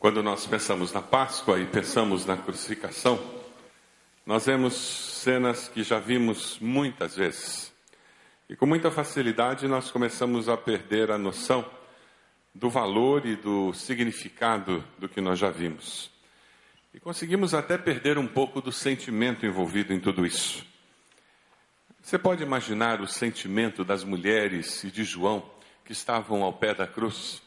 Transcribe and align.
Quando 0.00 0.22
nós 0.22 0.46
pensamos 0.46 0.94
na 0.94 1.02
Páscoa 1.02 1.60
e 1.60 1.66
pensamos 1.66 2.24
na 2.24 2.34
crucificação, 2.34 3.22
nós 4.24 4.46
vemos 4.46 4.72
cenas 4.72 5.68
que 5.68 5.82
já 5.82 5.98
vimos 5.98 6.58
muitas 6.58 7.14
vezes. 7.14 7.70
E 8.48 8.56
com 8.56 8.64
muita 8.64 8.90
facilidade 8.90 9.68
nós 9.68 9.90
começamos 9.90 10.48
a 10.48 10.56
perder 10.56 11.10
a 11.10 11.18
noção 11.18 11.70
do 12.54 12.70
valor 12.70 13.26
e 13.26 13.36
do 13.36 13.74
significado 13.74 14.82
do 14.98 15.06
que 15.06 15.20
nós 15.20 15.38
já 15.38 15.50
vimos. 15.50 16.10
E 16.94 16.98
conseguimos 16.98 17.52
até 17.52 17.76
perder 17.76 18.16
um 18.16 18.26
pouco 18.26 18.62
do 18.62 18.72
sentimento 18.72 19.44
envolvido 19.44 19.92
em 19.92 20.00
tudo 20.00 20.24
isso. 20.24 20.64
Você 22.00 22.18
pode 22.18 22.42
imaginar 22.42 23.02
o 23.02 23.06
sentimento 23.06 23.84
das 23.84 24.02
mulheres 24.02 24.82
e 24.82 24.90
de 24.90 25.04
João 25.04 25.44
que 25.84 25.92
estavam 25.92 26.42
ao 26.42 26.54
pé 26.54 26.74
da 26.74 26.86
cruz, 26.86 27.42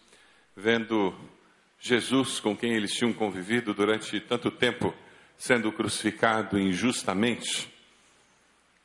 vendo 0.56 1.16
Jesus, 1.86 2.40
com 2.40 2.56
quem 2.56 2.76
eles 2.76 2.94
tinham 2.94 3.12
convivido 3.12 3.74
durante 3.74 4.18
tanto 4.22 4.50
tempo, 4.50 4.94
sendo 5.38 5.70
crucificado 5.70 6.58
injustamente. 6.58 7.70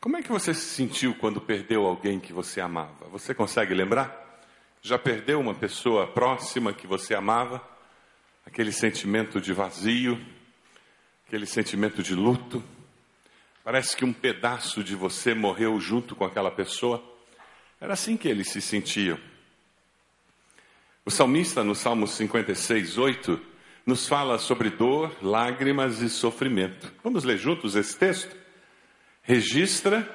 Como 0.01 0.17
é 0.17 0.23
que 0.23 0.33
você 0.33 0.53
se 0.53 0.75
sentiu 0.75 1.15
quando 1.15 1.41
perdeu 1.41 1.87
alguém 1.87 2.19
que 2.19 2.33
você 2.33 2.61
amava? 2.61 3.07
Você 3.11 3.33
consegue 3.33 3.73
lembrar? 3.73 4.43
Já 4.83 4.99
perdeu 4.99 5.39
uma 5.39 5.55
pessoa 5.55 6.09
próxima 6.09 6.73
que 6.73 6.89
você 6.89 7.15
amava? 7.15 7.63
Aquele 8.45 8.73
sentimento 8.73 9.41
de 9.41 9.53
vazio, 9.53 10.21
aquele 11.25 11.47
sentimento 11.47 12.03
de 12.03 12.17
luto? 12.17 12.65
Parece 13.63 13.97
que 13.97 14.05
um 14.05 14.13
pedaço 14.13 14.83
de 14.83 14.97
você 14.97 15.35
morreu 15.35 15.79
junto 15.79 16.17
com 16.17 16.25
aquela 16.25 16.51
pessoa. 16.51 17.01
Era 17.81 17.93
assim 17.93 18.17
que 18.17 18.27
eles 18.27 18.49
se 18.49 18.61
sentiam. 18.61 19.21
O 21.09 21.11
salmista, 21.11 21.65
no 21.65 21.75
Salmo 21.75 22.07
56, 22.07 22.99
8, 22.99 23.41
nos 23.87 24.07
fala 24.07 24.37
sobre 24.37 24.69
dor, 24.69 25.11
lágrimas 25.23 26.03
e 26.03 26.11
sofrimento. 26.11 26.93
Vamos 27.03 27.25
ler 27.25 27.39
juntos 27.39 27.75
esse 27.77 27.97
texto? 27.97 28.37
Registra 29.23 30.07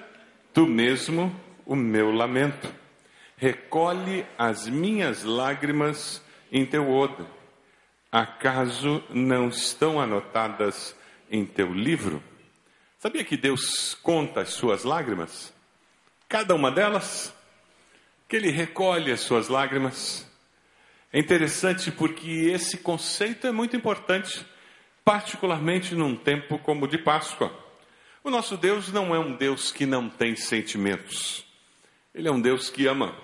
tu 0.53 0.67
mesmo 0.67 1.35
o 1.65 1.75
meu 1.75 2.11
lamento. 2.11 2.71
Recolhe 3.35 4.23
as 4.37 4.67
minhas 4.67 5.23
lágrimas 5.23 6.21
em 6.51 6.63
teu 6.63 6.87
odre. 6.91 7.25
Acaso 8.11 9.03
não 9.09 9.47
estão 9.47 9.99
anotadas 9.99 10.95
em 11.27 11.43
teu 11.43 11.73
livro? 11.73 12.21
Sabia 12.99 13.23
que 13.23 13.35
Deus 13.35 13.95
conta 13.95 14.41
as 14.41 14.49
suas 14.49 14.83
lágrimas? 14.83 15.51
Cada 16.29 16.53
uma 16.53 16.69
delas? 16.69 17.33
Que 18.29 18.35
Ele 18.35 18.51
recolhe 18.51 19.11
as 19.11 19.21
suas 19.21 19.47
lágrimas 19.47 20.31
é 21.13 21.19
interessante 21.19 21.91
porque 21.91 22.49
esse 22.51 22.77
conceito 22.77 23.45
é 23.45 23.51
muito 23.51 23.75
importante, 23.75 24.43
particularmente 25.05 25.93
num 25.93 26.15
tempo 26.15 26.57
como 26.57 26.85
o 26.85 26.87
de 26.87 26.97
Páscoa. 26.97 27.55
O 28.23 28.31
nosso 28.31 28.57
Deus 28.57 28.91
não 28.91 29.13
é 29.13 29.19
um 29.19 29.35
Deus 29.35 29.71
que 29.71 29.85
não 29.85 30.09
tem 30.09 30.35
sentimentos. 30.35 31.45
Ele 32.15 32.27
é 32.27 32.31
um 32.31 32.41
Deus 32.41 32.67
que 32.71 32.87
ama, 32.87 33.15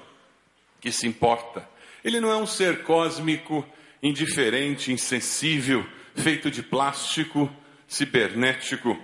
que 0.80 0.92
se 0.92 1.08
importa. 1.08 1.68
Ele 2.04 2.20
não 2.20 2.30
é 2.30 2.36
um 2.36 2.46
ser 2.46 2.84
cósmico, 2.84 3.68
indiferente, 4.04 4.92
insensível, 4.92 5.84
feito 6.14 6.52
de 6.52 6.62
plástico, 6.62 7.50
cibernético 7.88 8.96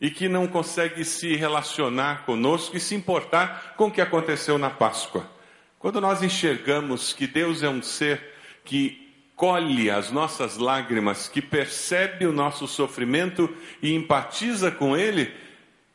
e 0.00 0.10
que 0.10 0.28
não 0.28 0.48
consegue 0.48 1.04
se 1.04 1.36
relacionar 1.36 2.24
conosco 2.24 2.76
e 2.76 2.80
se 2.80 2.96
importar 2.96 3.74
com 3.76 3.86
o 3.86 3.92
que 3.92 4.00
aconteceu 4.00 4.58
na 4.58 4.68
Páscoa. 4.68 5.30
Quando 5.78 6.00
nós 6.00 6.24
enxergamos 6.24 7.12
que 7.12 7.28
Deus 7.28 7.62
é 7.62 7.68
um 7.68 7.80
ser 7.80 8.31
que 8.64 9.02
colhe 9.36 9.90
as 9.90 10.10
nossas 10.10 10.56
lágrimas, 10.56 11.28
que 11.28 11.42
percebe 11.42 12.26
o 12.26 12.32
nosso 12.32 12.66
sofrimento 12.66 13.54
e 13.82 13.92
empatiza 13.92 14.70
com 14.70 14.96
ele, 14.96 15.32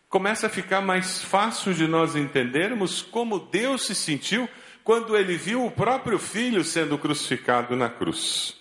começa 0.09 0.47
a 0.47 0.49
ficar 0.49 0.81
mais 0.81 1.23
fácil 1.23 1.73
de 1.73 1.87
nós 1.87 2.15
entendermos 2.15 3.01
como 3.01 3.39
Deus 3.39 3.85
se 3.85 3.95
sentiu 3.95 4.49
quando 4.83 5.17
ele 5.17 5.35
viu 5.35 5.65
o 5.65 5.71
próprio 5.71 6.17
filho 6.17 6.63
sendo 6.63 6.97
crucificado 6.97 7.75
na 7.75 7.89
cruz. 7.89 8.57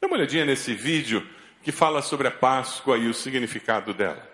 Dá 0.00 0.06
uma 0.06 0.16
olhadinha 0.16 0.44
nesse 0.44 0.74
vídeo 0.74 1.26
que 1.62 1.70
fala 1.70 2.00
sobre 2.00 2.28
a 2.28 2.30
Páscoa 2.30 2.96
e 2.96 3.08
o 3.08 3.14
significado 3.14 3.92
dela. 3.92 4.29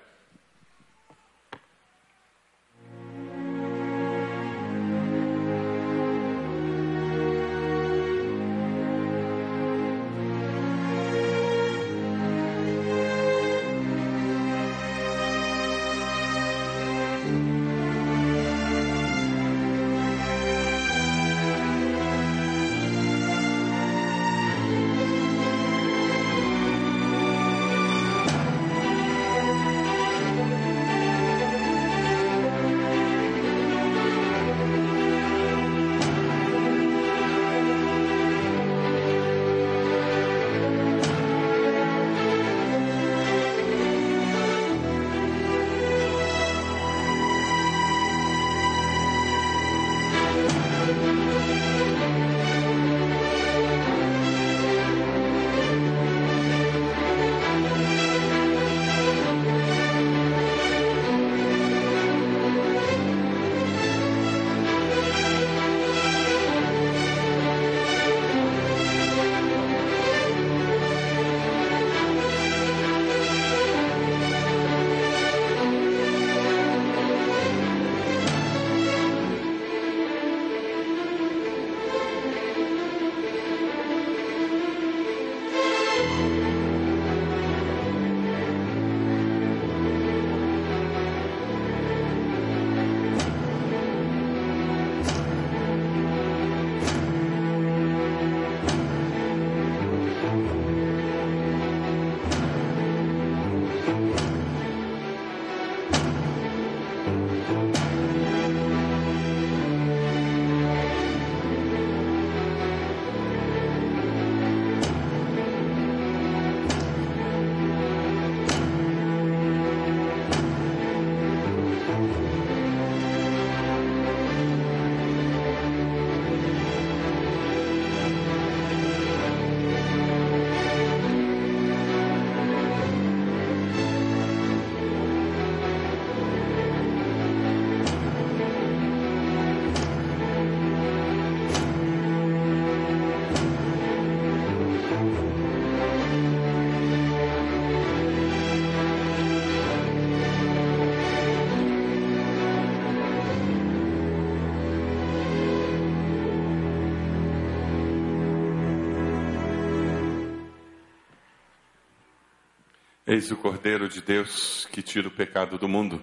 Eis 163.16 163.30
o 163.30 163.36
Cordeiro 163.38 163.88
de 163.88 164.02
Deus 164.02 164.68
que 164.70 164.82
tira 164.82 165.08
o 165.08 165.10
pecado 165.10 165.56
do 165.56 165.66
mundo. 165.66 166.02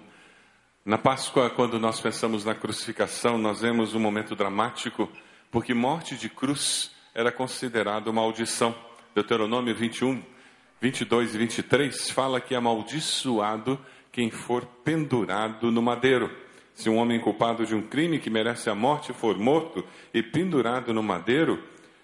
Na 0.83 0.97
Páscoa, 0.97 1.47
quando 1.47 1.79
nós 1.79 2.01
pensamos 2.01 2.43
na 2.43 2.55
crucificação, 2.55 3.37
nós 3.37 3.61
vemos 3.61 3.93
um 3.93 3.99
momento 3.99 4.35
dramático, 4.35 5.07
porque 5.51 5.75
morte 5.75 6.15
de 6.15 6.27
cruz 6.27 6.89
era 7.13 7.31
considerado 7.31 8.11
maldição. 8.11 8.73
Deuteronômio 9.13 9.75
21, 9.75 10.23
22 10.81 11.35
e 11.35 11.37
23 11.37 12.09
fala 12.09 12.41
que 12.41 12.55
é 12.55 12.57
amaldiçoado 12.57 13.79
quem 14.11 14.31
for 14.31 14.65
pendurado 14.83 15.71
no 15.71 15.83
madeiro. 15.83 16.35
Se 16.73 16.89
um 16.89 16.97
homem 16.97 17.19
culpado 17.19 17.63
de 17.63 17.75
um 17.75 17.83
crime 17.83 18.17
que 18.17 18.31
merece 18.31 18.71
a 18.71 18.75
morte 18.75 19.13
for 19.13 19.37
morto 19.37 19.85
e 20.11 20.23
pendurado 20.23 20.91
no 20.91 21.03
madeiro, 21.03 21.63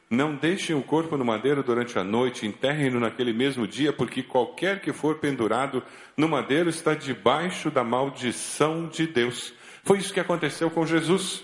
não 0.10 0.36
deixem 0.36 0.76
o 0.76 0.82
corpo 0.82 1.16
no 1.16 1.24
madeiro 1.24 1.62
durante 1.62 2.00
a 2.00 2.04
noite, 2.04 2.48
enterrem-no 2.48 3.00
naquele 3.00 3.32
mesmo 3.32 3.68
dia, 3.68 3.94
porque 3.94 4.24
qualquer 4.24 4.82
que 4.82 4.92
for 4.92 5.20
pendurado 5.20 5.84
no 6.18 6.28
madeiro 6.28 6.70
está 6.70 6.96
debaixo 6.96 7.70
da 7.70 7.84
maldição 7.84 8.88
de 8.88 9.06
Deus. 9.06 9.54
Foi 9.84 10.00
isso 10.00 10.14
que 10.14 10.20
aconteceu 10.20 10.72
com 10.72 10.86
Jesus. 10.86 11.44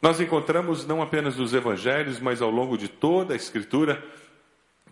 Nós 0.00 0.20
encontramos 0.20 0.86
não 0.86 1.00
apenas 1.00 1.36
nos 1.36 1.54
evangelhos, 1.54 2.20
mas 2.20 2.42
ao 2.42 2.50
longo 2.50 2.76
de 2.76 2.88
toda 2.88 3.32
a 3.32 3.36
Escritura, 3.36 4.04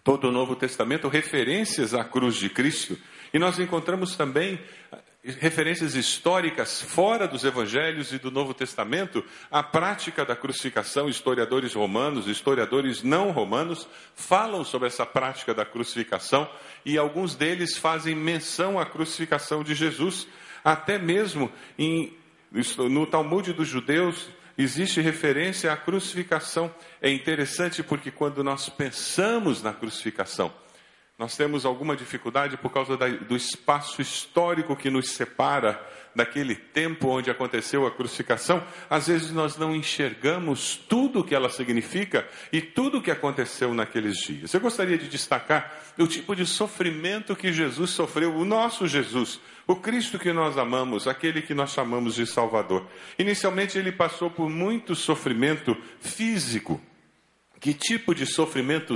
todo 0.02 0.28
o 0.28 0.32
Novo 0.32 0.56
Testamento, 0.56 1.08
referências 1.08 1.92
à 1.92 2.02
cruz 2.02 2.36
de 2.36 2.48
Cristo. 2.48 2.96
E 3.34 3.38
nós 3.38 3.58
encontramos 3.58 4.16
também 4.16 4.58
referências 5.22 5.94
históricas 5.94 6.80
fora 6.80 7.28
dos 7.28 7.44
evangelhos 7.44 8.12
e 8.12 8.18
do 8.18 8.30
Novo 8.30 8.54
Testamento, 8.54 9.22
a 9.50 9.62
prática 9.62 10.24
da 10.24 10.34
crucificação, 10.34 11.08
historiadores 11.08 11.74
romanos, 11.74 12.26
historiadores 12.26 13.02
não 13.02 13.30
romanos 13.30 13.86
falam 14.14 14.64
sobre 14.64 14.88
essa 14.88 15.04
prática 15.04 15.52
da 15.52 15.64
crucificação 15.64 16.48
e 16.84 16.96
alguns 16.96 17.34
deles 17.34 17.76
fazem 17.76 18.14
menção 18.14 18.78
à 18.78 18.86
crucificação 18.86 19.62
de 19.62 19.74
Jesus, 19.74 20.26
até 20.64 20.98
mesmo 20.98 21.52
em, 21.78 22.14
no 22.90 23.06
Talmud 23.06 23.52
dos 23.52 23.68
judeus 23.68 24.28
existe 24.56 25.02
referência 25.02 25.70
à 25.70 25.76
crucificação. 25.76 26.74
É 27.00 27.10
interessante 27.10 27.82
porque 27.82 28.10
quando 28.10 28.42
nós 28.42 28.70
pensamos 28.70 29.62
na 29.62 29.74
crucificação, 29.74 30.50
nós 31.20 31.36
temos 31.36 31.66
alguma 31.66 31.94
dificuldade 31.94 32.56
por 32.56 32.72
causa 32.72 32.96
da, 32.96 33.06
do 33.06 33.36
espaço 33.36 34.00
histórico 34.00 34.74
que 34.74 34.88
nos 34.88 35.10
separa 35.10 35.78
daquele 36.16 36.54
tempo 36.54 37.08
onde 37.08 37.30
aconteceu 37.30 37.86
a 37.86 37.90
crucificação. 37.90 38.62
Às 38.88 39.08
vezes 39.08 39.30
nós 39.30 39.58
não 39.58 39.76
enxergamos 39.76 40.76
tudo 40.88 41.20
o 41.20 41.24
que 41.24 41.34
ela 41.34 41.50
significa 41.50 42.26
e 42.50 42.62
tudo 42.62 42.96
o 42.96 43.02
que 43.02 43.10
aconteceu 43.10 43.74
naqueles 43.74 44.16
dias. 44.16 44.54
Eu 44.54 44.60
gostaria 44.60 44.96
de 44.96 45.08
destacar 45.08 45.70
o 45.98 46.06
tipo 46.06 46.34
de 46.34 46.46
sofrimento 46.46 47.36
que 47.36 47.52
Jesus 47.52 47.90
sofreu, 47.90 48.34
o 48.34 48.46
nosso 48.46 48.88
Jesus, 48.88 49.38
o 49.66 49.76
Cristo 49.76 50.18
que 50.18 50.32
nós 50.32 50.56
amamos, 50.56 51.06
aquele 51.06 51.42
que 51.42 51.52
nós 51.52 51.70
chamamos 51.70 52.14
de 52.14 52.26
Salvador. 52.26 52.86
Inicialmente 53.18 53.76
ele 53.76 53.92
passou 53.92 54.30
por 54.30 54.48
muito 54.48 54.94
sofrimento 54.94 55.76
físico 56.00 56.80
que 57.60 57.74
tipo 57.74 58.14
de 58.14 58.24
sofrimento 58.24 58.94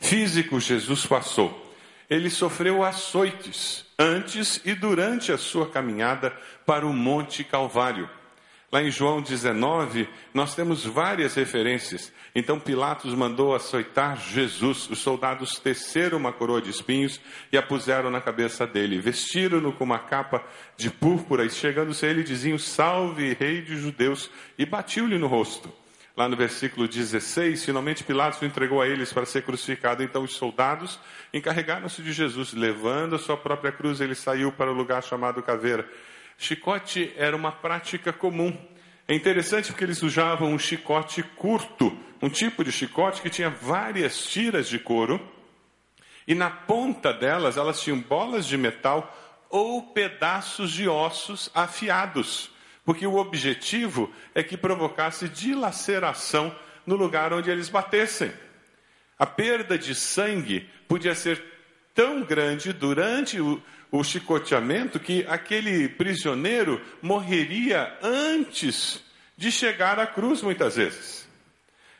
físico 0.00 0.58
Jesus 0.58 1.04
passou? 1.04 1.66
Ele 2.08 2.30
sofreu 2.30 2.82
açoites 2.82 3.84
antes 3.98 4.62
e 4.64 4.74
durante 4.74 5.30
a 5.30 5.36
sua 5.36 5.68
caminhada 5.68 6.34
para 6.64 6.86
o 6.86 6.92
Monte 6.92 7.44
Calvário. 7.44 8.08
Lá 8.72 8.82
em 8.82 8.90
João 8.90 9.20
19, 9.20 10.08
nós 10.32 10.54
temos 10.54 10.84
várias 10.84 11.34
referências. 11.34 12.12
Então 12.34 12.58
Pilatos 12.58 13.14
mandou 13.14 13.54
açoitar 13.54 14.18
Jesus. 14.18 14.88
Os 14.88 14.98
soldados 14.98 15.58
teceram 15.58 16.18
uma 16.18 16.32
coroa 16.32 16.62
de 16.62 16.70
espinhos 16.70 17.20
e 17.52 17.58
a 17.58 17.62
puseram 17.62 18.10
na 18.10 18.20
cabeça 18.20 18.66
dele. 18.66 19.00
Vestiram-no 19.00 19.72
com 19.72 19.84
uma 19.84 19.98
capa 19.98 20.42
de 20.76 20.90
púrpura 20.90 21.44
e 21.44 21.50
chegando-se 21.50 22.06
a 22.06 22.10
ele 22.10 22.22
diziam: 22.22 22.58
Salve, 22.58 23.36
Rei 23.38 23.62
de 23.62 23.76
Judeus! 23.76 24.30
E 24.58 24.64
batiu-lhe 24.66 25.18
no 25.18 25.26
rosto 25.26 25.72
lá 26.18 26.28
no 26.28 26.34
versículo 26.34 26.88
16, 26.88 27.64
finalmente 27.64 28.02
Pilatos 28.02 28.42
o 28.42 28.44
entregou 28.44 28.82
a 28.82 28.88
eles 28.88 29.12
para 29.12 29.24
ser 29.24 29.42
crucificado. 29.42 30.02
Então 30.02 30.24
os 30.24 30.34
soldados 30.34 30.98
encarregaram-se 31.32 32.02
de 32.02 32.12
Jesus, 32.12 32.52
levando 32.52 33.14
a 33.14 33.20
sua 33.20 33.36
própria 33.36 33.70
cruz, 33.70 34.00
ele 34.00 34.16
saiu 34.16 34.50
para 34.50 34.68
o 34.68 34.74
lugar 34.74 35.00
chamado 35.00 35.40
Caveira. 35.44 35.88
Chicote 36.36 37.12
era 37.16 37.36
uma 37.36 37.52
prática 37.52 38.12
comum. 38.12 38.52
É 39.06 39.14
interessante 39.14 39.68
porque 39.70 39.84
eles 39.84 40.02
usavam 40.02 40.50
um 40.50 40.58
chicote 40.58 41.22
curto, 41.22 41.96
um 42.20 42.28
tipo 42.28 42.64
de 42.64 42.72
chicote 42.72 43.22
que 43.22 43.30
tinha 43.30 43.48
várias 43.48 44.26
tiras 44.26 44.68
de 44.68 44.80
couro, 44.80 45.20
e 46.26 46.34
na 46.34 46.50
ponta 46.50 47.12
delas 47.12 47.56
elas 47.56 47.80
tinham 47.80 48.00
bolas 48.00 48.44
de 48.44 48.56
metal 48.56 49.16
ou 49.48 49.92
pedaços 49.92 50.72
de 50.72 50.88
ossos 50.88 51.48
afiados 51.54 52.50
porque 52.88 53.06
o 53.06 53.16
objetivo 53.16 54.10
é 54.34 54.42
que 54.42 54.56
provocasse 54.56 55.28
dilaceração 55.28 56.56
no 56.86 56.96
lugar 56.96 57.34
onde 57.34 57.50
eles 57.50 57.68
batessem. 57.68 58.32
A 59.18 59.26
perda 59.26 59.76
de 59.76 59.94
sangue 59.94 60.66
podia 60.88 61.14
ser 61.14 61.38
tão 61.94 62.22
grande 62.22 62.72
durante 62.72 63.38
o, 63.42 63.62
o 63.92 64.02
chicoteamento 64.02 64.98
que 64.98 65.22
aquele 65.28 65.86
prisioneiro 65.86 66.80
morreria 67.02 67.94
antes 68.02 69.04
de 69.36 69.52
chegar 69.52 69.98
à 69.98 70.06
cruz, 70.06 70.40
muitas 70.40 70.76
vezes. 70.76 71.28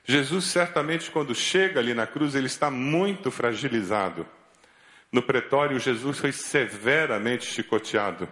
Jesus, 0.07 0.47
certamente, 0.47 1.11
quando 1.11 1.35
chega 1.35 1.81
ali 1.81 1.93
na 1.93 2.07
cruz, 2.07 2.35
ele 2.35 2.47
está 2.47 2.71
muito 2.71 3.31
fragilizado. 3.31 4.27
No 5.13 5.21
pretório, 5.21 5.79
Jesus 5.79 6.19
foi 6.19 6.33
severamente 6.33 7.45
chicoteado. 7.45 8.27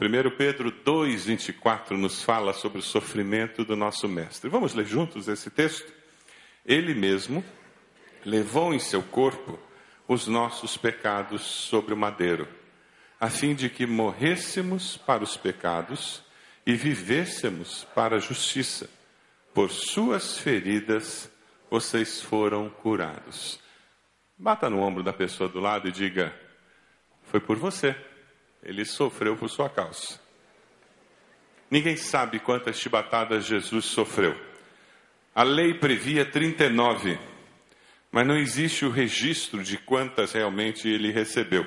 1 0.00 0.30
Pedro 0.36 0.70
2, 0.70 1.24
24 1.24 1.98
nos 1.98 2.22
fala 2.22 2.52
sobre 2.52 2.78
o 2.78 2.82
sofrimento 2.82 3.64
do 3.64 3.74
nosso 3.74 4.06
Mestre. 4.06 4.48
Vamos 4.48 4.72
ler 4.72 4.86
juntos 4.86 5.26
esse 5.26 5.50
texto? 5.50 5.92
Ele 6.64 6.94
mesmo 6.94 7.44
levou 8.24 8.72
em 8.72 8.78
seu 8.78 9.02
corpo 9.02 9.58
os 10.06 10.28
nossos 10.28 10.76
pecados 10.76 11.42
sobre 11.42 11.94
o 11.94 11.96
madeiro, 11.96 12.46
a 13.18 13.28
fim 13.28 13.56
de 13.56 13.68
que 13.68 13.86
morrêssemos 13.86 14.96
para 14.96 15.24
os 15.24 15.36
pecados 15.36 16.22
e 16.64 16.76
vivêssemos 16.76 17.82
para 17.92 18.18
a 18.18 18.20
justiça. 18.20 18.88
Por 19.52 19.68
suas 19.68 20.38
feridas 20.38 21.28
vocês 21.68 22.22
foram 22.22 22.70
curados. 22.70 23.58
Bata 24.38 24.70
no 24.70 24.78
ombro 24.78 25.02
da 25.02 25.12
pessoa 25.12 25.48
do 25.48 25.58
lado 25.58 25.88
e 25.88 25.90
diga: 25.90 26.32
Foi 27.24 27.40
por 27.40 27.56
você. 27.56 27.96
Ele 28.62 28.84
sofreu 28.84 29.36
por 29.36 29.48
sua 29.48 29.68
causa. 29.68 30.20
Ninguém 31.70 31.96
sabe 31.96 32.38
quantas 32.38 32.78
chibatadas 32.78 33.44
Jesus 33.44 33.84
sofreu. 33.84 34.34
A 35.34 35.42
lei 35.42 35.74
previa 35.74 36.24
39, 36.24 37.18
mas 38.10 38.26
não 38.26 38.36
existe 38.36 38.84
o 38.84 38.90
registro 38.90 39.62
de 39.62 39.76
quantas 39.76 40.32
realmente 40.32 40.88
ele 40.88 41.12
recebeu. 41.12 41.64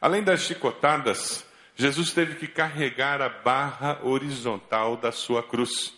Além 0.00 0.22
das 0.22 0.42
chicotadas, 0.42 1.46
Jesus 1.74 2.12
teve 2.12 2.36
que 2.36 2.46
carregar 2.46 3.20
a 3.22 3.28
barra 3.28 3.98
horizontal 4.02 4.96
da 4.96 5.10
sua 5.10 5.42
cruz. 5.42 5.94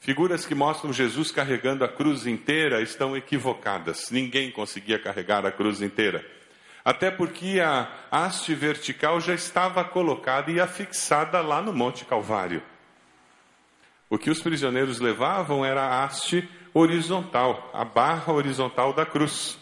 Figuras 0.00 0.44
que 0.44 0.54
mostram 0.54 0.92
Jesus 0.92 1.30
carregando 1.30 1.84
a 1.84 1.88
cruz 1.88 2.26
inteira 2.26 2.82
estão 2.82 3.16
equivocadas. 3.16 4.10
Ninguém 4.10 4.50
conseguia 4.50 4.98
carregar 4.98 5.46
a 5.46 5.52
cruz 5.52 5.80
inteira 5.80 6.28
até 6.84 7.10
porque 7.10 7.60
a 7.60 7.88
haste 8.10 8.54
vertical 8.54 9.20
já 9.20 9.34
estava 9.34 9.84
colocada 9.84 10.50
e 10.50 10.60
afixada 10.60 11.40
lá 11.40 11.62
no 11.62 11.72
Monte 11.72 12.04
Calvário. 12.04 12.62
O 14.10 14.18
que 14.18 14.30
os 14.30 14.42
prisioneiros 14.42 15.00
levavam 15.00 15.64
era 15.64 15.82
a 15.82 16.04
haste 16.04 16.48
horizontal, 16.74 17.70
a 17.72 17.84
barra 17.84 18.32
horizontal 18.32 18.92
da 18.92 19.06
cruz. 19.06 19.58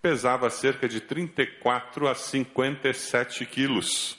Pesava 0.00 0.50
cerca 0.50 0.88
de 0.88 1.00
34 1.00 2.06
a 2.06 2.14
57 2.14 3.44
quilos. 3.46 4.16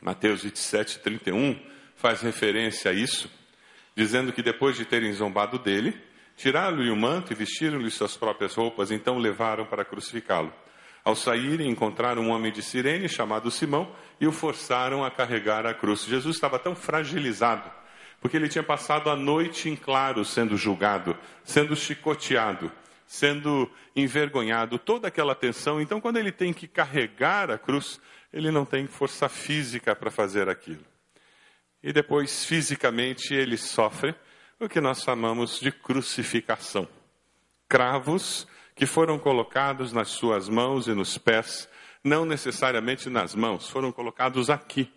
Mateus 0.00 0.42
27, 0.42 1.00
31 1.00 1.60
faz 1.96 2.22
referência 2.22 2.92
a 2.92 2.94
isso, 2.94 3.28
dizendo 3.96 4.32
que 4.32 4.42
depois 4.42 4.76
de 4.76 4.84
terem 4.84 5.12
zombado 5.12 5.58
dele, 5.58 6.00
tiraram-lhe 6.36 6.90
o 6.90 6.96
manto 6.96 7.32
e 7.32 7.36
vestiram-lhe 7.36 7.90
suas 7.90 8.16
próprias 8.16 8.54
roupas, 8.54 8.92
então 8.92 9.18
levaram 9.18 9.66
para 9.66 9.84
crucificá-lo. 9.84 10.52
Ao 11.08 11.16
saírem, 11.16 11.70
encontraram 11.70 12.20
um 12.20 12.28
homem 12.28 12.52
de 12.52 12.60
Sirene 12.60 13.08
chamado 13.08 13.50
Simão 13.50 13.90
e 14.20 14.26
o 14.26 14.30
forçaram 14.30 15.02
a 15.02 15.10
carregar 15.10 15.64
a 15.64 15.72
cruz. 15.72 16.04
Jesus 16.04 16.36
estava 16.36 16.58
tão 16.58 16.76
fragilizado, 16.76 17.72
porque 18.20 18.36
ele 18.36 18.46
tinha 18.46 18.62
passado 18.62 19.08
a 19.08 19.16
noite 19.16 19.70
em 19.70 19.74
claro 19.74 20.22
sendo 20.22 20.54
julgado, 20.54 21.16
sendo 21.42 21.74
chicoteado, 21.74 22.70
sendo 23.06 23.70
envergonhado, 23.96 24.78
toda 24.78 25.08
aquela 25.08 25.34
tensão. 25.34 25.80
Então, 25.80 25.98
quando 25.98 26.18
ele 26.18 26.30
tem 26.30 26.52
que 26.52 26.68
carregar 26.68 27.50
a 27.50 27.56
cruz, 27.56 27.98
ele 28.30 28.50
não 28.50 28.66
tem 28.66 28.86
força 28.86 29.30
física 29.30 29.96
para 29.96 30.10
fazer 30.10 30.46
aquilo. 30.46 30.84
E 31.82 31.90
depois, 31.90 32.44
fisicamente, 32.44 33.32
ele 33.32 33.56
sofre 33.56 34.14
o 34.60 34.68
que 34.68 34.78
nós 34.78 35.00
chamamos 35.00 35.58
de 35.58 35.72
crucificação. 35.72 36.86
Cravos 37.66 38.46
que 38.78 38.86
foram 38.86 39.18
colocados 39.18 39.92
nas 39.92 40.06
suas 40.06 40.48
mãos 40.48 40.86
e 40.86 40.94
nos 40.94 41.18
pés, 41.18 41.68
não 42.04 42.24
necessariamente 42.24 43.10
nas 43.10 43.34
mãos, 43.34 43.68
foram 43.68 43.90
colocados 43.90 44.48
aqui, 44.48 44.88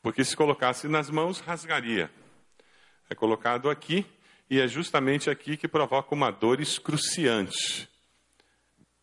porque 0.00 0.24
se 0.24 0.34
colocasse 0.34 0.88
nas 0.88 1.10
mãos, 1.10 1.38
rasgaria. 1.38 2.10
É 3.10 3.14
colocado 3.14 3.68
aqui, 3.68 4.06
e 4.48 4.58
é 4.58 4.66
justamente 4.66 5.28
aqui 5.28 5.58
que 5.58 5.68
provoca 5.68 6.14
uma 6.14 6.30
dor 6.30 6.62
excruciante. 6.62 7.86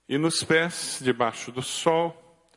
E 0.09 0.17
nos 0.17 0.43
pés, 0.43 0.99
debaixo 0.99 1.51
do 1.51 1.61
sol, 1.61 2.49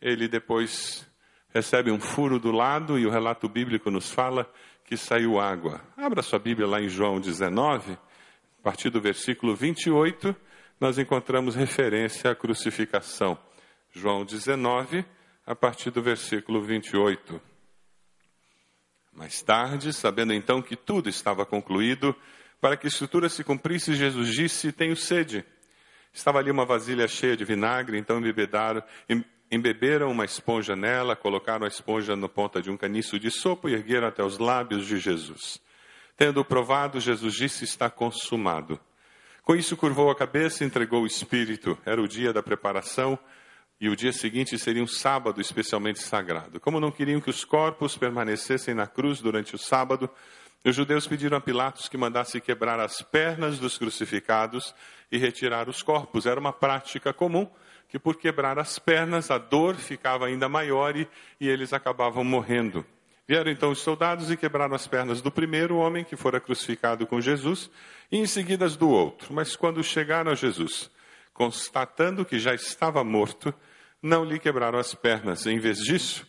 ele 0.00 0.28
depois 0.28 1.04
recebe 1.52 1.90
um 1.90 1.98
furo 1.98 2.38
do 2.38 2.52
lado, 2.52 2.96
e 2.96 3.04
o 3.06 3.10
relato 3.10 3.48
bíblico 3.48 3.90
nos 3.90 4.08
fala 4.08 4.48
que 4.84 4.96
saiu 4.96 5.40
água. 5.40 5.80
Abra 5.96 6.22
sua 6.22 6.38
Bíblia 6.38 6.68
lá 6.68 6.80
em 6.80 6.88
João 6.88 7.20
19, 7.20 7.94
a 7.94 8.62
partir 8.62 8.88
do 8.88 9.00
versículo 9.00 9.56
28, 9.56 10.36
nós 10.82 10.98
encontramos 10.98 11.54
referência 11.54 12.28
à 12.28 12.34
crucificação. 12.34 13.38
João 13.92 14.24
19, 14.24 15.04
a 15.46 15.54
partir 15.54 15.92
do 15.92 16.02
versículo 16.02 16.60
28. 16.60 17.40
Mais 19.12 19.40
tarde, 19.42 19.92
sabendo 19.92 20.32
então 20.32 20.60
que 20.60 20.74
tudo 20.74 21.08
estava 21.08 21.46
concluído, 21.46 22.12
para 22.60 22.76
que 22.76 22.88
a 22.88 22.88
escritura 22.88 23.28
se 23.28 23.44
cumprisse, 23.44 23.94
Jesus 23.94 24.32
disse: 24.32 24.72
Tenho 24.72 24.96
sede. 24.96 25.44
Estava 26.12 26.40
ali 26.40 26.50
uma 26.50 26.66
vasilha 26.66 27.06
cheia 27.06 27.36
de 27.36 27.44
vinagre, 27.44 27.96
então 27.96 28.20
embeberam 29.52 30.10
uma 30.10 30.24
esponja 30.24 30.74
nela, 30.74 31.14
colocaram 31.14 31.64
a 31.64 31.68
esponja 31.68 32.16
na 32.16 32.28
ponta 32.28 32.60
de 32.60 32.72
um 32.72 32.76
caniço 32.76 33.20
de 33.20 33.30
sopa 33.30 33.70
e 33.70 33.74
ergueram 33.74 34.08
até 34.08 34.24
os 34.24 34.36
lábios 34.36 34.84
de 34.84 34.98
Jesus. 34.98 35.60
Tendo 36.16 36.44
provado, 36.44 36.98
Jesus 36.98 37.34
disse: 37.34 37.62
Está 37.62 37.88
consumado. 37.88 38.80
Com 39.42 39.56
isso, 39.56 39.76
curvou 39.76 40.08
a 40.08 40.14
cabeça 40.14 40.62
e 40.62 40.66
entregou 40.66 41.02
o 41.02 41.06
espírito. 41.06 41.76
Era 41.84 42.00
o 42.00 42.06
dia 42.06 42.32
da 42.32 42.40
preparação 42.42 43.18
e 43.80 43.88
o 43.88 43.96
dia 43.96 44.12
seguinte 44.12 44.56
seria 44.56 44.82
um 44.82 44.86
sábado 44.86 45.40
especialmente 45.40 45.98
sagrado. 45.98 46.60
Como 46.60 46.78
não 46.78 46.92
queriam 46.92 47.20
que 47.20 47.28
os 47.28 47.44
corpos 47.44 47.96
permanecessem 47.96 48.72
na 48.72 48.86
cruz 48.86 49.20
durante 49.20 49.56
o 49.56 49.58
sábado, 49.58 50.08
os 50.64 50.76
judeus 50.76 51.08
pediram 51.08 51.36
a 51.36 51.40
Pilatos 51.40 51.88
que 51.88 51.96
mandasse 51.96 52.40
quebrar 52.40 52.78
as 52.78 53.02
pernas 53.02 53.58
dos 53.58 53.76
crucificados 53.76 54.72
e 55.10 55.18
retirar 55.18 55.68
os 55.68 55.82
corpos. 55.82 56.24
Era 56.24 56.38
uma 56.38 56.52
prática 56.52 57.12
comum 57.12 57.50
que, 57.88 57.98
por 57.98 58.14
quebrar 58.14 58.60
as 58.60 58.78
pernas, 58.78 59.28
a 59.28 59.38
dor 59.38 59.74
ficava 59.74 60.26
ainda 60.26 60.48
maior 60.48 60.96
e, 60.96 61.08
e 61.40 61.48
eles 61.48 61.72
acabavam 61.72 62.22
morrendo. 62.22 62.86
Vieram 63.26 63.50
então 63.50 63.70
os 63.70 63.78
soldados 63.78 64.30
e 64.30 64.36
quebraram 64.36 64.74
as 64.74 64.86
pernas 64.86 65.22
do 65.22 65.30
primeiro 65.30 65.76
homem 65.76 66.04
que 66.04 66.16
fora 66.16 66.40
crucificado 66.40 67.06
com 67.06 67.20
Jesus 67.20 67.70
e 68.10 68.18
em 68.18 68.26
seguida 68.26 68.64
as 68.64 68.76
do 68.76 68.88
outro. 68.88 69.32
Mas 69.32 69.54
quando 69.54 69.82
chegaram 69.82 70.32
a 70.32 70.34
Jesus, 70.34 70.90
constatando 71.32 72.24
que 72.24 72.38
já 72.38 72.54
estava 72.54 73.02
morto, 73.04 73.54
não 74.02 74.24
lhe 74.24 74.38
quebraram 74.38 74.78
as 74.78 74.94
pernas. 74.94 75.46
Em 75.46 75.58
vez 75.58 75.78
disso, 75.78 76.26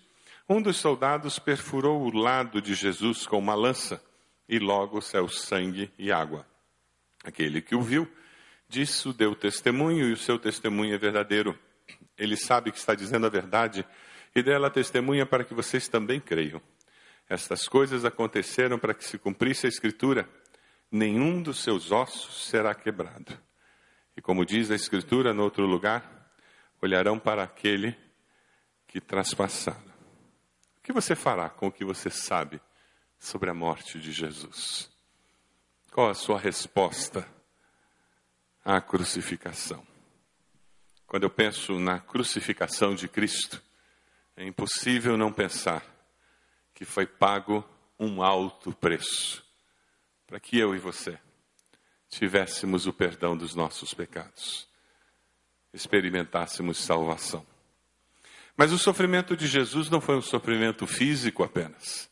um 0.47 0.61
dos 0.61 0.77
soldados 0.77 1.39
perfurou 1.39 2.03
o 2.03 2.15
lado 2.15 2.61
de 2.61 2.75
Jesus 2.75 3.25
com 3.25 3.39
uma 3.39 3.55
lança 3.55 4.01
e 4.47 4.59
logo 4.59 5.01
saiu 5.01 5.27
sangue 5.27 5.91
e 5.97 6.11
água. 6.11 6.45
Aquele 7.23 7.61
que 7.61 7.75
o 7.75 7.81
viu, 7.81 8.07
disso 8.67 9.13
deu 9.13 9.33
testemunho 9.33 10.09
e 10.09 10.13
o 10.13 10.17
seu 10.17 10.37
testemunho 10.37 10.93
é 10.93 10.97
verdadeiro. 10.97 11.57
Ele 12.17 12.35
sabe 12.35 12.71
que 12.71 12.77
está 12.77 12.93
dizendo 12.93 13.25
a 13.25 13.29
verdade 13.29 13.85
e 14.35 14.43
dela 14.43 14.69
testemunha 14.69 15.25
para 15.25 15.43
que 15.43 15.53
vocês 15.53 15.87
também 15.87 16.19
creiam. 16.19 16.61
Estas 17.29 17.67
coisas 17.67 18.05
aconteceram 18.05 18.77
para 18.77 18.93
que 18.93 19.03
se 19.03 19.17
cumprisse 19.17 19.65
a 19.65 19.69
Escritura: 19.69 20.29
nenhum 20.91 21.41
dos 21.41 21.63
seus 21.63 21.91
ossos 21.91 22.47
será 22.47 22.75
quebrado. 22.75 23.37
E 24.15 24.21
como 24.21 24.45
diz 24.45 24.69
a 24.69 24.75
Escritura 24.75 25.33
no 25.33 25.43
outro 25.43 25.65
lugar, 25.65 26.29
olharão 26.81 27.17
para 27.17 27.43
aquele 27.43 27.95
que 28.87 29.01
traspassaram. 29.01 29.93
O 30.77 30.81
que 30.83 30.93
você 30.93 31.15
fará 31.15 31.49
com 31.49 31.67
o 31.67 31.71
que 31.71 31.85
você 31.85 32.09
sabe 32.09 32.61
sobre 33.17 33.49
a 33.49 33.53
morte 33.53 33.99
de 33.99 34.11
Jesus? 34.11 34.91
Qual 35.91 36.09
a 36.09 36.13
sua 36.13 36.37
resposta 36.37 37.27
à 38.63 38.81
crucificação? 38.81 39.85
Quando 41.07 41.23
eu 41.23 41.29
penso 41.29 41.79
na 41.79 41.99
crucificação 41.99 42.95
de 42.95 43.07
Cristo, 43.07 43.61
é 44.35 44.45
impossível 44.45 45.15
não 45.15 45.31
pensar 45.31 45.92
que 46.83 46.91
foi 46.91 47.05
pago 47.05 47.63
um 47.97 48.21
alto 48.21 48.73
preço 48.73 49.41
para 50.27 50.37
que 50.37 50.59
eu 50.59 50.75
e 50.75 50.79
você 50.79 51.17
tivéssemos 52.09 52.85
o 52.87 52.91
perdão 52.91 53.37
dos 53.37 53.55
nossos 53.55 53.93
pecados 53.93 54.67
experimentássemos 55.73 56.77
salvação. 56.77 57.45
Mas 58.57 58.73
o 58.73 58.77
sofrimento 58.77 59.35
de 59.37 59.47
Jesus 59.47 59.89
não 59.89 60.01
foi 60.01 60.17
um 60.17 60.21
sofrimento 60.21 60.85
físico 60.85 61.41
apenas. 61.41 62.11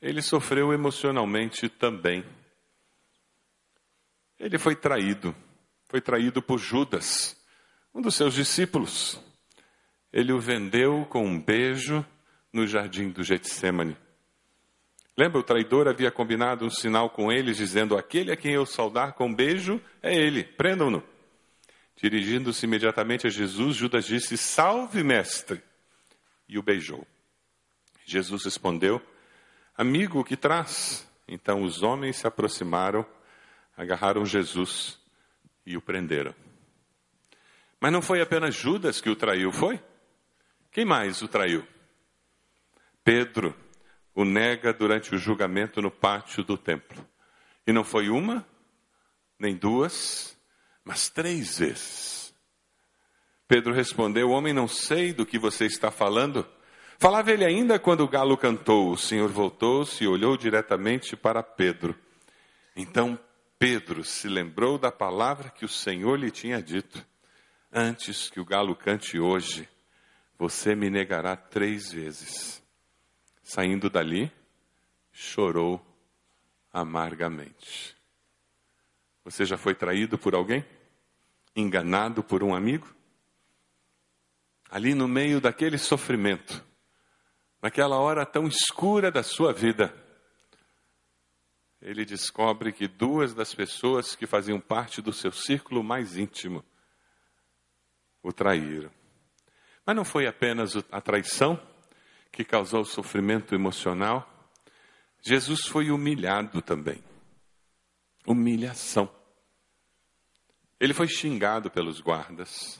Ele 0.00 0.22
sofreu 0.22 0.72
emocionalmente 0.72 1.68
também. 1.68 2.24
Ele 4.38 4.56
foi 4.56 4.76
traído. 4.76 5.34
Foi 5.88 6.00
traído 6.00 6.40
por 6.40 6.58
Judas, 6.58 7.36
um 7.92 8.00
dos 8.00 8.14
seus 8.14 8.34
discípulos. 8.34 9.20
Ele 10.12 10.32
o 10.32 10.38
vendeu 10.38 11.04
com 11.10 11.26
um 11.26 11.40
beijo 11.40 12.06
no 12.56 12.66
jardim 12.66 13.10
do 13.10 13.22
Getsemane. 13.22 13.96
Lembra, 15.16 15.38
o 15.38 15.42
traidor 15.42 15.88
havia 15.88 16.10
combinado 16.10 16.64
um 16.64 16.70
sinal 16.70 17.10
com 17.10 17.30
eles, 17.30 17.58
dizendo: 17.58 17.96
Aquele 17.96 18.32
a 18.32 18.36
quem 18.36 18.52
eu 18.52 18.64
saudar 18.64 19.12
com 19.12 19.26
um 19.26 19.34
beijo 19.34 19.80
é 20.02 20.14
ele, 20.14 20.42
prendam-no. 20.42 21.02
Dirigindo-se 21.96 22.66
imediatamente 22.66 23.26
a 23.26 23.30
Jesus, 23.30 23.76
Judas 23.76 24.06
disse: 24.06 24.36
Salve, 24.38 25.02
mestre! 25.02 25.62
E 26.48 26.58
o 26.58 26.62
beijou. 26.62 27.06
Jesus 28.04 28.44
respondeu: 28.44 29.00
Amigo, 29.76 30.20
o 30.20 30.24
que 30.24 30.36
traz? 30.36 31.06
Então 31.28 31.62
os 31.62 31.82
homens 31.82 32.16
se 32.16 32.26
aproximaram, 32.26 33.04
agarraram 33.76 34.24
Jesus 34.24 34.98
e 35.64 35.76
o 35.76 35.82
prenderam. 35.82 36.34
Mas 37.78 37.92
não 37.92 38.00
foi 38.00 38.22
apenas 38.22 38.54
Judas 38.54 39.00
que 39.00 39.10
o 39.10 39.16
traiu, 39.16 39.52
foi? 39.52 39.78
Quem 40.70 40.84
mais 40.84 41.20
o 41.20 41.28
traiu? 41.28 41.66
Pedro 43.06 43.54
o 44.16 44.24
nega 44.24 44.72
durante 44.72 45.14
o 45.14 45.18
julgamento 45.18 45.80
no 45.80 45.92
pátio 45.92 46.42
do 46.42 46.58
templo. 46.58 47.06
E 47.64 47.72
não 47.72 47.84
foi 47.84 48.08
uma, 48.08 48.44
nem 49.38 49.54
duas, 49.54 50.36
mas 50.84 51.08
três 51.08 51.60
vezes. 51.60 52.34
Pedro 53.46 53.72
respondeu: 53.72 54.30
Homem, 54.30 54.52
não 54.52 54.66
sei 54.66 55.12
do 55.12 55.24
que 55.24 55.38
você 55.38 55.66
está 55.66 55.88
falando. 55.88 56.44
Falava 56.98 57.30
ele 57.30 57.44
ainda 57.44 57.78
quando 57.78 58.00
o 58.00 58.08
galo 58.08 58.36
cantou. 58.36 58.90
O 58.90 58.98
Senhor 58.98 59.28
voltou-se 59.28 60.02
e 60.02 60.08
olhou 60.08 60.36
diretamente 60.36 61.14
para 61.14 61.44
Pedro. 61.44 61.96
Então 62.74 63.16
Pedro 63.56 64.02
se 64.02 64.26
lembrou 64.26 64.78
da 64.78 64.90
palavra 64.90 65.48
que 65.48 65.64
o 65.64 65.68
Senhor 65.68 66.18
lhe 66.18 66.32
tinha 66.32 66.60
dito: 66.60 67.06
Antes 67.72 68.28
que 68.28 68.40
o 68.40 68.44
galo 68.44 68.74
cante 68.74 69.16
hoje, 69.16 69.68
você 70.36 70.74
me 70.74 70.90
negará 70.90 71.36
três 71.36 71.92
vezes. 71.92 72.65
Saindo 73.48 73.88
dali, 73.88 74.28
chorou 75.12 75.80
amargamente. 76.72 77.96
Você 79.24 79.44
já 79.44 79.56
foi 79.56 79.72
traído 79.72 80.18
por 80.18 80.34
alguém? 80.34 80.64
enganado 81.54 82.24
por 82.24 82.42
um 82.42 82.52
amigo? 82.52 82.92
Ali 84.68 84.96
no 84.96 85.06
meio 85.06 85.40
daquele 85.40 85.78
sofrimento, 85.78 86.60
naquela 87.62 88.00
hora 88.00 88.26
tão 88.26 88.48
escura 88.48 89.12
da 89.12 89.22
sua 89.22 89.52
vida, 89.52 89.94
ele 91.80 92.04
descobre 92.04 92.72
que 92.72 92.88
duas 92.88 93.32
das 93.32 93.54
pessoas 93.54 94.16
que 94.16 94.26
faziam 94.26 94.58
parte 94.58 95.00
do 95.00 95.12
seu 95.12 95.30
círculo 95.30 95.84
mais 95.84 96.16
íntimo 96.16 96.64
o 98.24 98.32
traíram. 98.32 98.90
Mas 99.86 99.94
não 99.94 100.04
foi 100.04 100.26
apenas 100.26 100.74
a 100.90 101.00
traição 101.00 101.56
que 102.36 102.44
causou 102.44 102.84
sofrimento 102.84 103.54
emocional, 103.54 104.30
Jesus 105.22 105.66
foi 105.66 105.90
humilhado 105.90 106.60
também. 106.60 107.02
Humilhação. 108.26 109.10
Ele 110.78 110.92
foi 110.92 111.08
xingado 111.08 111.70
pelos 111.70 111.98
guardas. 111.98 112.78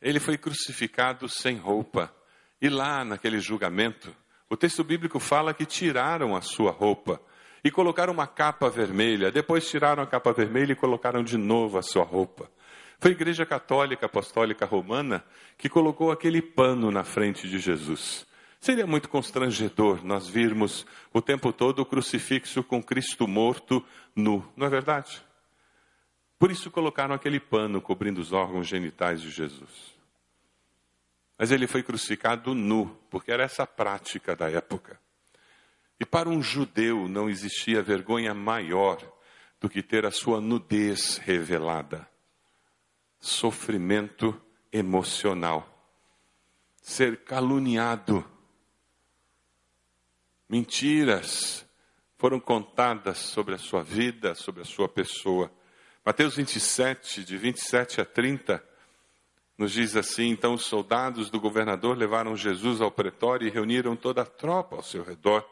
Ele 0.00 0.20
foi 0.20 0.38
crucificado 0.38 1.28
sem 1.28 1.56
roupa. 1.56 2.14
E 2.62 2.68
lá, 2.68 3.04
naquele 3.04 3.40
julgamento, 3.40 4.14
o 4.48 4.56
texto 4.56 4.84
bíblico 4.84 5.18
fala 5.18 5.52
que 5.52 5.66
tiraram 5.66 6.36
a 6.36 6.40
sua 6.40 6.70
roupa 6.70 7.20
e 7.64 7.72
colocaram 7.72 8.12
uma 8.12 8.28
capa 8.28 8.70
vermelha. 8.70 9.32
Depois 9.32 9.68
tiraram 9.68 10.00
a 10.00 10.06
capa 10.06 10.32
vermelha 10.32 10.74
e 10.74 10.76
colocaram 10.76 11.24
de 11.24 11.36
novo 11.36 11.76
a 11.76 11.82
sua 11.82 12.04
roupa. 12.04 12.48
Foi 12.98 13.10
a 13.10 13.14
Igreja 13.14 13.44
Católica 13.44 14.06
Apostólica 14.06 14.64
Romana 14.64 15.24
que 15.58 15.68
colocou 15.68 16.10
aquele 16.10 16.40
pano 16.40 16.90
na 16.90 17.04
frente 17.04 17.48
de 17.48 17.58
Jesus. 17.58 18.26
Seria 18.58 18.86
muito 18.86 19.08
constrangedor 19.08 20.04
nós 20.04 20.28
virmos 20.28 20.86
o 21.12 21.20
tempo 21.20 21.52
todo 21.52 21.80
o 21.80 21.86
crucifixo 21.86 22.64
com 22.64 22.82
Cristo 22.82 23.28
morto 23.28 23.84
nu, 24.14 24.44
não 24.56 24.66
é 24.66 24.70
verdade? 24.70 25.22
Por 26.38 26.50
isso 26.50 26.70
colocaram 26.70 27.14
aquele 27.14 27.38
pano 27.38 27.80
cobrindo 27.80 28.20
os 28.20 28.32
órgãos 28.32 28.66
genitais 28.66 29.20
de 29.20 29.30
Jesus. 29.30 29.94
Mas 31.38 31.50
ele 31.50 31.66
foi 31.66 31.82
crucificado 31.82 32.54
nu, 32.54 32.98
porque 33.10 33.30
era 33.30 33.44
essa 33.44 33.62
a 33.62 33.66
prática 33.66 34.34
da 34.34 34.50
época. 34.50 34.98
E 36.00 36.04
para 36.04 36.28
um 36.28 36.42
judeu 36.42 37.08
não 37.08 37.28
existia 37.28 37.82
vergonha 37.82 38.34
maior 38.34 38.98
do 39.60 39.68
que 39.68 39.82
ter 39.82 40.04
a 40.04 40.10
sua 40.10 40.40
nudez 40.40 41.18
revelada. 41.18 42.06
Sofrimento 43.26 44.40
emocional. 44.70 45.68
Ser 46.80 47.24
caluniado. 47.24 48.24
Mentiras 50.48 51.66
foram 52.16 52.38
contadas 52.38 53.18
sobre 53.18 53.56
a 53.56 53.58
sua 53.58 53.82
vida, 53.82 54.36
sobre 54.36 54.62
a 54.62 54.64
sua 54.64 54.88
pessoa. 54.88 55.50
Mateus 56.04 56.36
27, 56.36 57.24
de 57.24 57.36
27 57.36 58.00
a 58.00 58.04
30, 58.04 58.64
nos 59.58 59.72
diz 59.72 59.96
assim: 59.96 60.28
Então 60.28 60.54
os 60.54 60.64
soldados 60.64 61.28
do 61.28 61.40
governador 61.40 61.98
levaram 61.98 62.36
Jesus 62.36 62.80
ao 62.80 62.92
pretório 62.92 63.48
e 63.48 63.50
reuniram 63.50 63.96
toda 63.96 64.22
a 64.22 64.26
tropa 64.26 64.76
ao 64.76 64.84
seu 64.84 65.02
redor. 65.02 65.44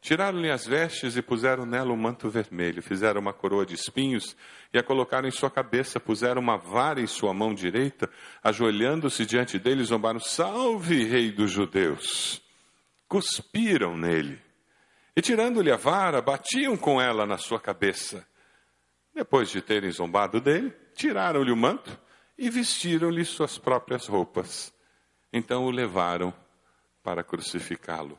Tiraram-lhe 0.00 0.50
as 0.50 0.66
vestes 0.66 1.16
e 1.16 1.22
puseram 1.22 1.66
nela 1.66 1.92
um 1.92 1.96
manto 1.96 2.28
vermelho. 2.30 2.82
Fizeram 2.82 3.20
uma 3.20 3.32
coroa 3.32 3.66
de 3.66 3.74
espinhos 3.74 4.36
e 4.72 4.78
a 4.78 4.82
colocaram 4.82 5.26
em 5.26 5.32
sua 5.32 5.50
cabeça. 5.50 5.98
Puseram 5.98 6.40
uma 6.40 6.56
vara 6.56 7.00
em 7.00 7.06
sua 7.06 7.34
mão 7.34 7.54
direita. 7.54 8.08
Ajoelhando-se 8.42 9.26
diante 9.26 9.58
dele, 9.58 9.82
zombaram: 9.84 10.20
Salve, 10.20 11.04
rei 11.04 11.32
dos 11.32 11.50
judeus! 11.50 12.42
Cuspiram 13.08 13.96
nele. 13.96 14.40
E 15.16 15.22
tirando-lhe 15.22 15.72
a 15.72 15.76
vara, 15.76 16.20
batiam 16.20 16.76
com 16.76 17.00
ela 17.00 17.24
na 17.24 17.38
sua 17.38 17.58
cabeça. 17.58 18.26
Depois 19.14 19.48
de 19.48 19.62
terem 19.62 19.90
zombado 19.90 20.40
dele, 20.40 20.74
tiraram-lhe 20.94 21.50
o 21.50 21.56
manto 21.56 21.98
e 22.36 22.50
vestiram-lhe 22.50 23.24
suas 23.24 23.56
próprias 23.56 24.06
roupas. 24.06 24.74
Então 25.32 25.64
o 25.64 25.70
levaram 25.70 26.34
para 27.02 27.24
crucificá-lo. 27.24 28.18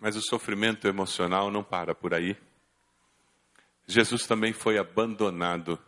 Mas 0.00 0.16
o 0.16 0.22
sofrimento 0.22 0.86
emocional 0.86 1.50
não 1.50 1.62
para 1.62 1.94
por 1.94 2.14
aí. 2.14 2.36
Jesus 3.86 4.26
também 4.26 4.52
foi 4.52 4.78
abandonado 4.78 5.78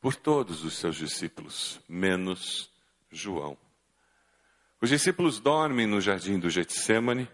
por 0.00 0.14
todos 0.14 0.64
os 0.64 0.74
seus 0.78 0.96
discípulos, 0.96 1.80
menos 1.88 2.70
João. 3.10 3.58
Os 4.80 4.88
discípulos 4.88 5.38
dormem 5.38 5.86
no 5.86 6.00
jardim 6.00 6.38
do 6.38 6.48
Getsemane, 6.48 7.28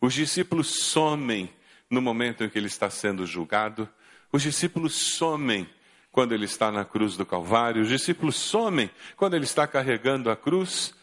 os 0.00 0.14
discípulos 0.14 0.68
somem 0.68 1.52
no 1.90 2.00
momento 2.00 2.44
em 2.44 2.48
que 2.48 2.58
ele 2.58 2.68
está 2.68 2.88
sendo 2.90 3.26
julgado, 3.26 3.88
os 4.30 4.42
discípulos 4.42 4.94
somem 4.94 5.68
quando 6.12 6.32
ele 6.32 6.44
está 6.44 6.70
na 6.70 6.84
cruz 6.84 7.16
do 7.16 7.26
Calvário, 7.26 7.82
os 7.82 7.88
discípulos 7.88 8.36
somem 8.36 8.90
quando 9.16 9.34
ele 9.34 9.44
está 9.44 9.66
carregando 9.66 10.30
a 10.30 10.36
cruz 10.36 10.94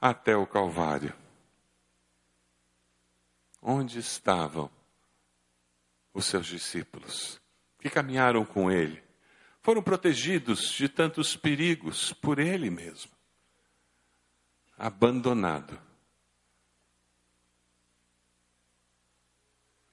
até 0.00 0.36
o 0.36 0.46
Calvário. 0.46 1.12
Onde 3.66 3.98
estavam 3.98 4.70
os 6.12 6.26
seus 6.26 6.46
discípulos 6.46 7.40
que 7.78 7.88
caminharam 7.88 8.44
com 8.44 8.70
ele? 8.70 9.02
Foram 9.62 9.82
protegidos 9.82 10.70
de 10.70 10.86
tantos 10.86 11.34
perigos 11.34 12.12
por 12.12 12.38
ele 12.38 12.68
mesmo. 12.68 13.10
Abandonado. 14.76 15.80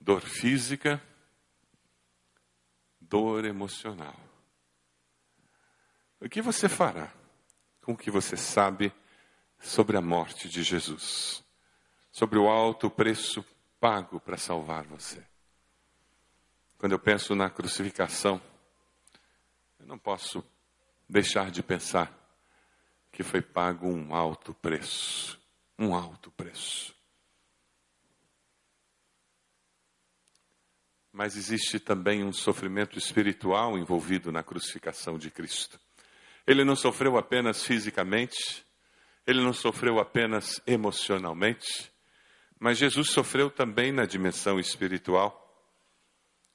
Dor 0.02 0.20
física, 0.20 1.02
dor 3.00 3.46
emocional. 3.46 4.20
O 6.20 6.28
que 6.28 6.42
você 6.42 6.68
fará 6.68 7.10
com 7.80 7.94
o 7.94 7.98
que 7.98 8.12
você 8.12 8.36
sabe 8.36 8.94
sobre 9.62 9.96
a 9.96 10.02
morte 10.02 10.50
de 10.50 10.62
Jesus? 10.62 11.42
Sobre 12.12 12.38
o 12.38 12.50
alto 12.50 12.90
preço 12.90 13.46
pago 13.82 14.20
para 14.20 14.38
salvar 14.38 14.84
você. 14.84 15.26
Quando 16.78 16.92
eu 16.92 17.00
penso 17.00 17.34
na 17.34 17.50
crucificação, 17.50 18.40
eu 19.80 19.88
não 19.88 19.98
posso 19.98 20.44
deixar 21.10 21.50
de 21.50 21.64
pensar 21.64 22.16
que 23.12 23.24
foi 23.24 23.42
pago 23.42 23.88
um 23.88 24.14
alto 24.14 24.54
preço. 24.54 25.42
Um 25.80 25.96
alto 25.96 26.30
preço. 26.32 26.96
Mas 31.12 31.36
existe 31.36 31.80
também 31.80 32.24
um 32.24 32.32
sofrimento 32.32 33.00
espiritual 33.00 33.78
envolvido 33.78 34.32
na 34.32 34.44
crucificação 34.44 35.18
de 35.18 35.32
Cristo. 35.32 35.80
Ele 36.46 36.64
não 36.64 36.76
sofreu 36.76 37.18
apenas 37.18 37.64
fisicamente, 37.64 38.64
ele 39.26 39.42
não 39.44 39.54
sofreu 39.54 40.00
apenas 40.00 40.62
emocionalmente, 40.68 41.91
mas 42.62 42.78
Jesus 42.78 43.10
sofreu 43.10 43.50
também 43.50 43.92
na 43.92 44.06
dimensão 44.06 44.60
espiritual. 44.60 45.36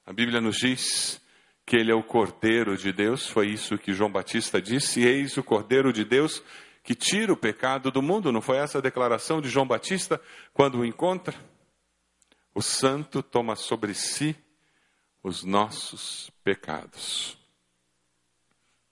A 0.05 0.13
Bíblia 0.13 0.39
nos 0.39 0.55
diz 0.55 1.21
que 1.65 1.75
ele 1.75 1.91
é 1.91 1.93
o 1.93 2.01
Cordeiro 2.01 2.77
de 2.77 2.93
Deus, 2.93 3.27
foi 3.27 3.49
isso 3.49 3.77
que 3.77 3.91
João 3.91 4.09
Batista 4.09 4.61
disse: 4.61 5.01
Eis 5.01 5.35
o 5.35 5.43
Cordeiro 5.43 5.91
de 5.91 6.05
Deus 6.05 6.41
que 6.81 6.95
tira 6.95 7.33
o 7.33 7.37
pecado 7.37 7.91
do 7.91 8.01
mundo. 8.01 8.31
Não 8.31 8.41
foi 8.41 8.55
essa 8.55 8.77
a 8.77 8.81
declaração 8.81 9.41
de 9.41 9.49
João 9.49 9.67
Batista 9.67 10.21
quando 10.53 10.79
o 10.79 10.85
encontra? 10.85 11.35
O 12.55 12.61
Santo 12.61 13.21
toma 13.21 13.57
sobre 13.57 13.93
si 13.93 14.33
os 15.21 15.43
nossos 15.43 16.31
pecados. 16.41 17.37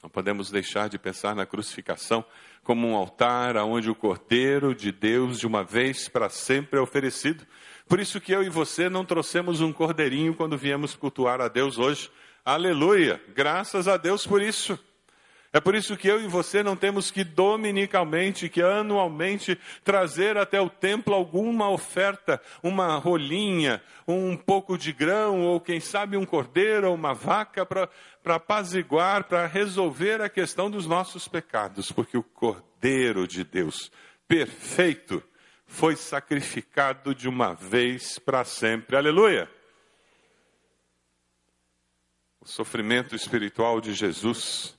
Não 0.05 0.09
podemos 0.11 0.51
deixar 0.51 0.87
de 0.87 0.99
pensar 0.99 1.35
na 1.35 1.47
crucificação 1.47 2.23
como 2.63 2.87
um 2.87 2.95
altar 2.95 3.57
aonde 3.57 3.89
o 3.89 3.95
Cordeiro 3.95 4.75
de 4.75 4.91
Deus 4.91 5.39
de 5.39 5.47
uma 5.47 5.63
vez 5.63 6.07
para 6.07 6.29
sempre 6.29 6.77
é 6.77 6.79
oferecido. 6.79 7.43
Por 7.89 7.99
isso 7.99 8.21
que 8.21 8.31
eu 8.31 8.43
e 8.43 8.47
você 8.47 8.87
não 8.87 9.03
trouxemos 9.03 9.61
um 9.61 9.73
cordeirinho 9.73 10.35
quando 10.35 10.55
viemos 10.59 10.95
cultuar 10.95 11.41
a 11.41 11.47
Deus 11.47 11.79
hoje. 11.79 12.11
Aleluia! 12.45 13.19
Graças 13.33 13.87
a 13.87 13.97
Deus 13.97 14.27
por 14.27 14.43
isso. 14.43 14.77
É 15.55 15.61
por 15.61 15.73
isso 15.73 15.95
que 15.95 16.09
eu 16.09 16.21
e 16.21 16.27
você 16.27 16.61
não 16.61 16.75
temos 16.75 17.09
que 17.09 17.23
dominicalmente, 17.23 18.49
que 18.49 18.61
anualmente 18.61 19.57
trazer 19.85 20.37
até 20.37 20.59
o 20.59 20.69
templo 20.69 21.15
alguma 21.15 21.69
oferta, 21.69 22.41
uma 22.61 22.97
rolinha, 22.97 23.81
um 24.05 24.35
pouco 24.35 24.77
de 24.77 24.91
grão, 24.91 25.43
ou 25.43 25.61
quem 25.61 25.79
sabe 25.79 26.17
um 26.17 26.25
cordeiro 26.25 26.89
ou 26.89 26.93
uma 26.93 27.13
vaca 27.13 27.65
para 27.65 27.87
apaziguar, 28.33 29.25
para 29.25 29.45
resolver 29.45 30.19
a 30.19 30.27
questão 30.27 30.71
dos 30.71 30.87
nossos 30.87 31.27
pecados, 31.27 31.91
porque 31.91 32.17
o 32.17 32.23
Cordeiro 32.23 33.27
de 33.27 33.43
Deus, 33.43 33.91
perfeito, 34.27 35.23
foi 35.67 35.95
sacrificado 35.95 37.13
de 37.13 37.29
uma 37.29 37.53
vez 37.53 38.17
para 38.17 38.43
sempre. 38.43 38.97
Aleluia! 38.97 39.49
O 42.41 42.47
sofrimento 42.47 43.15
espiritual 43.15 43.79
de 43.79 43.93
Jesus 43.93 44.75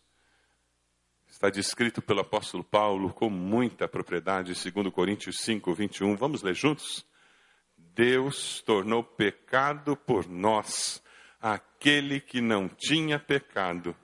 está 1.28 1.50
descrito 1.50 2.00
pelo 2.00 2.20
apóstolo 2.20 2.64
Paulo 2.64 3.12
com 3.12 3.28
muita 3.28 3.86
propriedade, 3.86 4.54
segundo 4.54 4.90
Coríntios 4.90 5.38
5, 5.40 5.74
21. 5.74 6.16
Vamos 6.16 6.42
ler 6.42 6.54
juntos? 6.54 7.06
Deus 7.76 8.60
tornou 8.62 9.02
pecado 9.02 9.96
por 9.96 10.28
nós 10.28 11.02
aquele 11.54 12.20
que 12.20 12.40
não 12.40 12.68
tinha 12.68 13.18
pecado, 13.18 13.96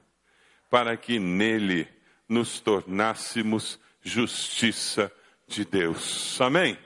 para 0.70 0.96
que 0.96 1.18
nele 1.18 1.88
nos 2.28 2.60
tornássemos 2.60 3.80
justiça 4.00 5.12
de 5.48 5.64
Deus. 5.64 6.40
Amém? 6.40 6.78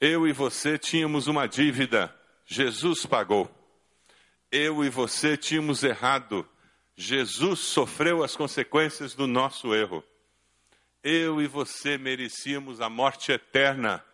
Eu 0.00 0.28
e 0.28 0.32
você 0.32 0.78
tínhamos 0.78 1.26
uma 1.26 1.46
dívida, 1.46 2.14
Jesus 2.46 3.04
pagou. 3.04 3.50
Eu 4.50 4.84
e 4.84 4.88
você 4.88 5.36
tínhamos 5.36 5.82
errado, 5.82 6.48
Jesus 6.94 7.60
sofreu 7.60 8.22
as 8.22 8.36
consequências 8.36 9.14
do 9.14 9.26
nosso 9.26 9.74
erro. 9.74 10.04
Eu 11.02 11.42
e 11.42 11.48
você 11.48 11.98
merecíamos 11.98 12.80
a 12.80 12.88
morte 12.88 13.32
eterna. 13.32 14.04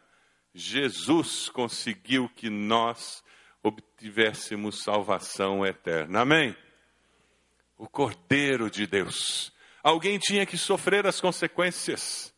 Jesus 0.54 1.48
conseguiu 1.50 2.30
que 2.34 2.48
nós 2.48 3.21
obtivéssemos 3.62 4.82
salvação 4.82 5.64
eterna. 5.64 6.20
Amém? 6.20 6.56
O 7.76 7.88
Cordeiro 7.88 8.70
de 8.70 8.86
Deus. 8.86 9.52
Alguém 9.82 10.18
tinha 10.18 10.46
que 10.46 10.56
sofrer 10.56 11.06
as 11.06 11.20
consequências. 11.20 12.34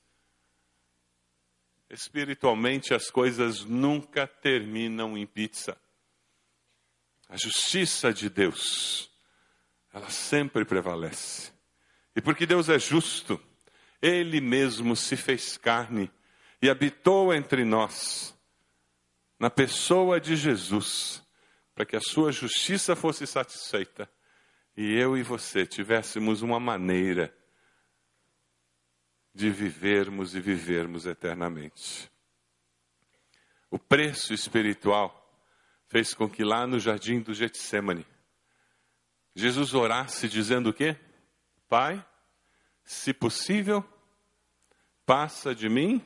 Espiritualmente, 1.90 2.94
as 2.94 3.10
coisas 3.10 3.64
nunca 3.64 4.26
terminam 4.26 5.16
em 5.16 5.26
pizza. 5.26 5.76
A 7.28 7.36
justiça 7.36 8.12
de 8.12 8.28
Deus 8.28 9.10
ela 9.94 10.10
sempre 10.10 10.64
prevalece. 10.64 11.52
E 12.16 12.20
porque 12.20 12.44
Deus 12.44 12.68
é 12.68 12.78
justo, 12.80 13.40
Ele 14.02 14.40
mesmo 14.40 14.96
se 14.96 15.16
fez 15.16 15.56
carne 15.56 16.10
e 16.60 16.68
habitou 16.68 17.32
entre 17.32 17.64
nós, 17.64 18.33
na 19.44 19.50
pessoa 19.50 20.18
de 20.18 20.36
Jesus, 20.36 21.22
para 21.74 21.84
que 21.84 21.94
a 21.94 22.00
sua 22.00 22.32
justiça 22.32 22.96
fosse 22.96 23.26
satisfeita 23.26 24.10
e 24.74 24.94
eu 24.94 25.18
e 25.18 25.22
você 25.22 25.66
tivéssemos 25.66 26.40
uma 26.40 26.58
maneira 26.58 27.30
de 29.34 29.50
vivermos 29.50 30.34
e 30.34 30.40
vivermos 30.40 31.04
eternamente. 31.04 32.10
O 33.70 33.78
preço 33.78 34.32
espiritual 34.32 35.12
fez 35.88 36.14
com 36.14 36.26
que 36.26 36.42
lá 36.42 36.66
no 36.66 36.80
jardim 36.80 37.20
do 37.20 37.34
Getsemane, 37.34 38.06
Jesus 39.34 39.74
orasse 39.74 40.26
dizendo 40.26 40.70
o 40.70 40.72
quê? 40.72 40.96
Pai, 41.68 42.02
se 42.82 43.12
possível, 43.12 43.84
passa 45.04 45.54
de 45.54 45.68
mim 45.68 46.02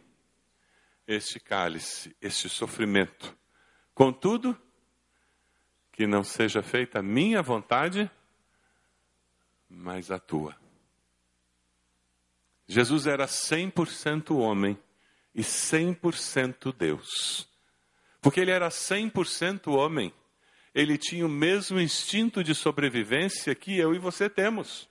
este 1.08 1.40
cálice, 1.40 2.14
este 2.20 2.50
sofrimento. 2.50 3.34
Contudo, 3.94 4.56
que 5.90 6.06
não 6.06 6.22
seja 6.22 6.62
feita 6.62 6.98
a 6.98 7.02
minha 7.02 7.42
vontade, 7.42 8.08
mas 9.68 10.10
a 10.10 10.18
tua. 10.18 10.54
Jesus 12.68 13.06
era 13.06 13.26
100% 13.26 14.36
homem 14.36 14.78
e 15.34 15.40
100% 15.40 16.72
Deus. 16.76 17.48
Porque 18.20 18.40
ele 18.40 18.50
era 18.50 18.68
100% 18.68 19.72
homem, 19.72 20.12
ele 20.74 20.98
tinha 20.98 21.24
o 21.24 21.30
mesmo 21.30 21.80
instinto 21.80 22.44
de 22.44 22.54
sobrevivência 22.54 23.54
que 23.54 23.76
eu 23.76 23.94
e 23.94 23.98
você 23.98 24.28
temos. 24.28 24.88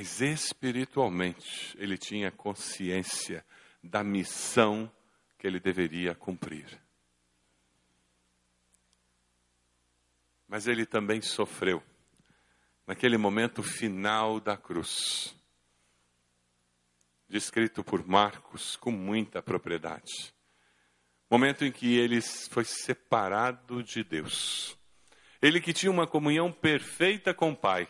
Mas 0.00 0.22
espiritualmente, 0.22 1.76
ele 1.78 1.98
tinha 1.98 2.30
consciência 2.30 3.44
da 3.82 4.02
missão 4.02 4.90
que 5.36 5.46
ele 5.46 5.60
deveria 5.60 6.14
cumprir. 6.14 6.80
Mas 10.48 10.66
ele 10.66 10.86
também 10.86 11.20
sofreu 11.20 11.82
naquele 12.86 13.18
momento 13.18 13.62
final 13.62 14.40
da 14.40 14.56
cruz, 14.56 15.36
descrito 17.28 17.84
por 17.84 18.02
Marcos 18.08 18.76
com 18.76 18.90
muita 18.90 19.42
propriedade. 19.42 20.34
Momento 21.30 21.62
em 21.62 21.70
que 21.70 21.98
ele 21.98 22.22
foi 22.22 22.64
separado 22.64 23.82
de 23.82 24.02
Deus. 24.02 24.78
Ele 25.42 25.60
que 25.60 25.74
tinha 25.74 25.92
uma 25.92 26.06
comunhão 26.06 26.50
perfeita 26.50 27.34
com 27.34 27.50
o 27.50 27.56
Pai. 27.56 27.86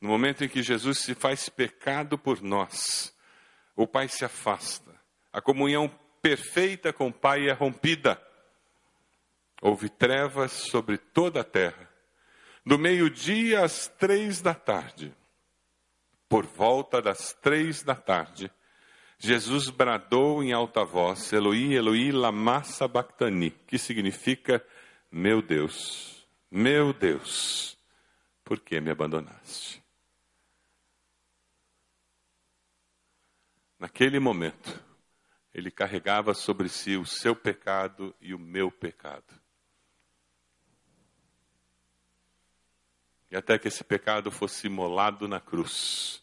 No 0.00 0.08
momento 0.08 0.44
em 0.44 0.48
que 0.48 0.62
Jesus 0.62 0.98
se 0.98 1.14
faz 1.14 1.48
pecado 1.48 2.18
por 2.18 2.42
nós, 2.42 3.14
o 3.74 3.86
Pai 3.86 4.08
se 4.08 4.24
afasta. 4.24 4.94
A 5.32 5.40
comunhão 5.40 5.88
perfeita 6.20 6.92
com 6.92 7.08
o 7.08 7.12
Pai 7.12 7.48
é 7.48 7.52
rompida. 7.52 8.20
Houve 9.62 9.88
trevas 9.88 10.52
sobre 10.52 10.98
toda 10.98 11.40
a 11.40 11.44
terra 11.44 11.88
do 12.64 12.78
meio-dia 12.78 13.62
às 13.62 13.88
três 13.88 14.40
da 14.40 14.54
tarde, 14.54 15.14
por 16.28 16.46
volta 16.46 17.02
das 17.02 17.34
três 17.34 17.82
da 17.82 17.94
tarde, 17.94 18.50
Jesus 19.18 19.68
bradou 19.68 20.42
em 20.42 20.52
alta 20.52 20.84
voz: 20.84 21.32
Eloi, 21.32 21.74
Eloi, 21.74 22.10
lama 22.10 22.62
sabachthani, 22.62 23.50
que 23.66 23.78
significa: 23.78 24.64
Meu 25.10 25.42
Deus, 25.42 26.26
meu 26.50 26.92
Deus, 26.92 27.76
por 28.42 28.60
que 28.60 28.80
me 28.80 28.90
abandonaste? 28.90 29.83
Naquele 33.84 34.18
momento, 34.18 34.82
ele 35.52 35.70
carregava 35.70 36.32
sobre 36.32 36.70
si 36.70 36.96
o 36.96 37.04
seu 37.04 37.36
pecado 37.36 38.16
e 38.18 38.32
o 38.32 38.38
meu 38.38 38.72
pecado. 38.72 39.38
e 43.30 43.36
até 43.36 43.58
que 43.58 43.68
esse 43.68 43.84
pecado 43.84 44.30
fosse 44.30 44.68
imolado 44.68 45.28
na 45.28 45.38
cruz, 45.38 46.22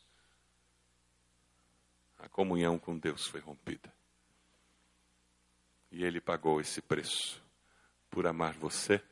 a 2.17 2.27
comunhão 2.27 2.79
com 2.79 2.97
Deus 2.97 3.27
foi 3.27 3.39
rompida. 3.41 3.93
E 5.91 6.03
Ele 6.03 6.19
pagou 6.19 6.59
esse 6.59 6.81
preço 6.81 7.43
por 8.09 8.25
amar 8.25 8.53
você, 8.53 9.03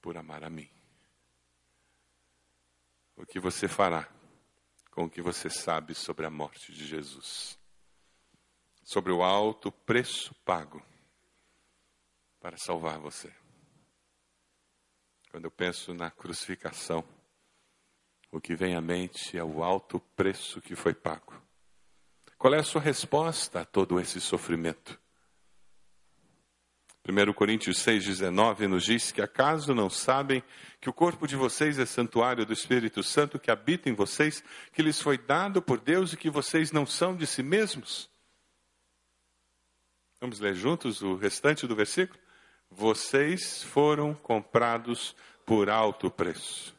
por 0.00 0.16
amar 0.16 0.42
a 0.42 0.48
mim. 0.48 0.70
O 3.14 3.26
que 3.26 3.38
você 3.38 3.68
fará 3.68 4.08
com 4.92 5.04
o 5.04 5.10
que 5.10 5.22
você 5.22 5.50
sabe 5.50 5.94
sobre 5.94 6.24
a 6.26 6.30
morte 6.30 6.70
de 6.70 6.86
Jesus? 6.86 7.58
Sobre 8.84 9.10
o 9.10 9.22
alto 9.22 9.72
preço 9.72 10.34
pago 10.44 10.80
para 12.38 12.56
salvar 12.58 12.98
você. 12.98 13.34
Quando 15.30 15.46
eu 15.46 15.50
penso 15.50 15.94
na 15.94 16.10
crucificação, 16.10 17.02
o 18.30 18.40
que 18.40 18.54
vem 18.54 18.76
à 18.76 18.80
mente 18.80 19.36
é 19.36 19.42
o 19.42 19.64
alto 19.64 19.98
preço 20.14 20.60
que 20.60 20.76
foi 20.76 20.94
pago. 20.94 21.40
Qual 22.36 22.52
é 22.54 22.58
a 22.58 22.64
sua 22.64 22.80
resposta 22.80 23.62
a 23.62 23.64
todo 23.64 23.98
esse 23.98 24.20
sofrimento? 24.20 25.00
1 27.08 27.32
Coríntios 27.32 27.78
6,19 27.78 28.68
nos 28.68 28.84
diz 28.84 29.10
que 29.10 29.20
acaso 29.20 29.74
não 29.74 29.90
sabem 29.90 30.42
que 30.80 30.88
o 30.88 30.92
corpo 30.92 31.26
de 31.26 31.34
vocês 31.34 31.76
é 31.80 31.84
santuário 31.84 32.46
do 32.46 32.52
Espírito 32.52 33.02
Santo 33.02 33.40
que 33.40 33.50
habita 33.50 33.90
em 33.90 33.94
vocês, 33.94 34.42
que 34.72 34.82
lhes 34.82 35.00
foi 35.00 35.18
dado 35.18 35.60
por 35.60 35.80
Deus 35.80 36.12
e 36.12 36.16
que 36.16 36.30
vocês 36.30 36.70
não 36.70 36.86
são 36.86 37.16
de 37.16 37.26
si 37.26 37.42
mesmos? 37.42 38.08
Vamos 40.20 40.38
ler 40.38 40.54
juntos 40.54 41.02
o 41.02 41.16
restante 41.16 41.66
do 41.66 41.74
versículo? 41.74 42.20
Vocês 42.70 43.64
foram 43.64 44.14
comprados 44.14 45.16
por 45.44 45.68
alto 45.68 46.08
preço. 46.08 46.72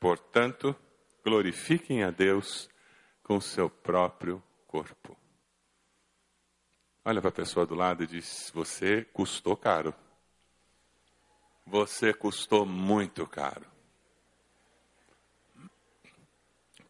Portanto, 0.00 0.74
glorifiquem 1.22 2.02
a 2.04 2.10
Deus 2.10 2.70
com 3.22 3.38
seu 3.38 3.68
próprio 3.68 4.42
corpo. 4.66 5.17
Olha 7.08 7.22
para 7.22 7.30
a 7.30 7.32
pessoa 7.32 7.64
do 7.64 7.74
lado 7.74 8.04
e 8.04 8.06
diz: 8.06 8.52
Você 8.54 9.02
custou 9.14 9.56
caro. 9.56 9.94
Você 11.66 12.12
custou 12.12 12.66
muito 12.66 13.26
caro. 13.26 13.64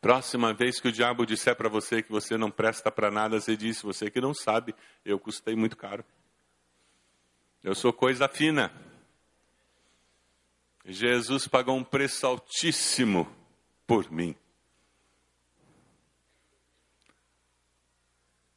Próxima 0.00 0.52
vez 0.52 0.80
que 0.80 0.88
o 0.88 0.92
diabo 0.92 1.24
disser 1.24 1.54
para 1.54 1.68
você 1.68 2.02
que 2.02 2.10
você 2.10 2.36
não 2.36 2.50
presta 2.50 2.90
para 2.90 3.12
nada, 3.12 3.40
você 3.40 3.56
diz: 3.56 3.80
Você 3.80 4.10
que 4.10 4.20
não 4.20 4.34
sabe, 4.34 4.74
eu 5.04 5.20
custei 5.20 5.54
muito 5.54 5.76
caro. 5.76 6.04
Eu 7.62 7.76
sou 7.76 7.92
coisa 7.92 8.26
fina. 8.28 8.72
Jesus 10.84 11.46
pagou 11.46 11.76
um 11.76 11.84
preço 11.84 12.26
altíssimo 12.26 13.32
por 13.86 14.10
mim. 14.10 14.34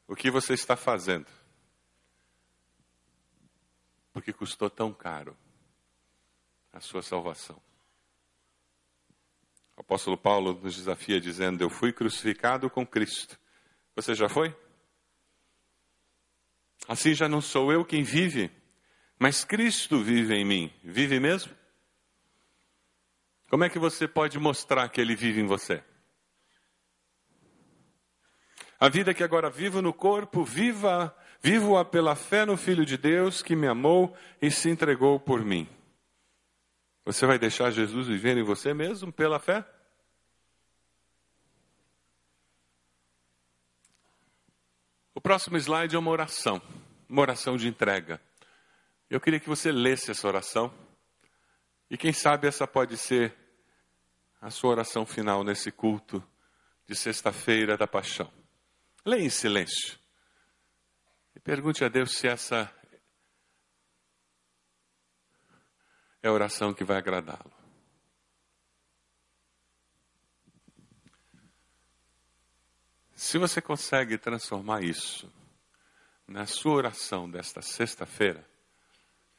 O 0.07 0.15
que 0.15 0.31
você 0.31 0.55
está 0.55 0.75
fazendo? 0.75 1.40
Porque 4.13 4.33
custou 4.33 4.69
tão 4.69 4.93
caro 4.93 5.37
a 6.73 6.79
sua 6.79 7.01
salvação. 7.01 7.61
O 9.75 9.81
apóstolo 9.81 10.17
Paulo 10.17 10.53
nos 10.61 10.75
desafia 10.75 11.19
dizendo: 11.19 11.63
Eu 11.63 11.69
fui 11.69 11.91
crucificado 11.91 12.69
com 12.69 12.85
Cristo. 12.85 13.39
Você 13.95 14.13
já 14.13 14.29
foi? 14.29 14.55
Assim 16.87 17.13
já 17.13 17.27
não 17.29 17.41
sou 17.41 17.71
eu 17.71 17.85
quem 17.85 18.03
vive, 18.03 18.51
mas 19.17 19.43
Cristo 19.43 20.03
vive 20.03 20.33
em 20.35 20.45
mim. 20.45 20.73
Vive 20.83 21.19
mesmo? 21.19 21.55
Como 23.49 23.63
é 23.63 23.69
que 23.69 23.77
você 23.77 24.07
pode 24.07 24.39
mostrar 24.39 24.87
que 24.89 24.99
Ele 24.99 25.15
vive 25.15 25.41
em 25.41 25.45
você? 25.45 25.83
A 28.79 28.89
vida 28.89 29.13
que 29.13 29.23
agora 29.23 29.49
vivo 29.49 29.81
no 29.81 29.93
corpo, 29.93 30.43
viva, 30.43 31.15
vivo-a 31.41 31.83
pela 31.83 32.15
fé 32.15 32.45
no 32.45 32.55
Filho 32.55 32.85
de 32.85 32.97
Deus 32.97 33.41
que 33.41 33.55
me 33.55 33.67
amou 33.67 34.15
e 34.41 34.51
se 34.51 34.69
entregou 34.69 35.19
por 35.19 35.43
mim. 35.43 35.67
Você 37.03 37.25
vai 37.25 37.39
deixar 37.39 37.71
Jesus 37.71 38.07
viver 38.07 38.37
em 38.37 38.43
você 38.43 38.73
mesmo 38.73 39.11
pela 39.11 39.39
fé? 39.39 39.65
O 45.13 45.19
próximo 45.19 45.57
slide 45.57 45.95
é 45.95 45.99
uma 45.99 46.11
oração, 46.11 46.61
uma 47.09 47.21
oração 47.21 47.57
de 47.57 47.67
entrega. 47.67 48.21
Eu 49.09 49.19
queria 49.19 49.39
que 49.39 49.49
você 49.49 49.71
lesse 49.71 50.11
essa 50.11 50.27
oração. 50.27 50.73
E 51.89 51.97
quem 51.97 52.13
sabe 52.13 52.47
essa 52.47 52.65
pode 52.65 52.97
ser 52.97 53.35
a 54.39 54.49
sua 54.49 54.71
oração 54.71 55.05
final 55.05 55.43
nesse 55.43 55.71
culto 55.71 56.23
de 56.87 56.95
sexta-feira 56.95 57.75
da 57.75 57.85
paixão. 57.85 58.31
Leia 59.05 59.23
em 59.23 59.29
silêncio. 59.29 60.00
E 61.35 61.39
pergunte 61.39 61.83
a 61.83 61.89
Deus 61.89 62.11
se 62.17 62.27
essa 62.27 62.73
é 66.21 66.27
a 66.27 66.31
oração 66.31 66.73
que 66.73 66.83
vai 66.83 66.97
agradá-lo. 66.97 67.51
Se 73.15 73.37
você 73.37 73.61
consegue 73.61 74.17
transformar 74.17 74.83
isso 74.83 75.31
na 76.27 76.45
sua 76.45 76.73
oração 76.73 77.29
desta 77.29 77.61
sexta-feira, 77.61 78.45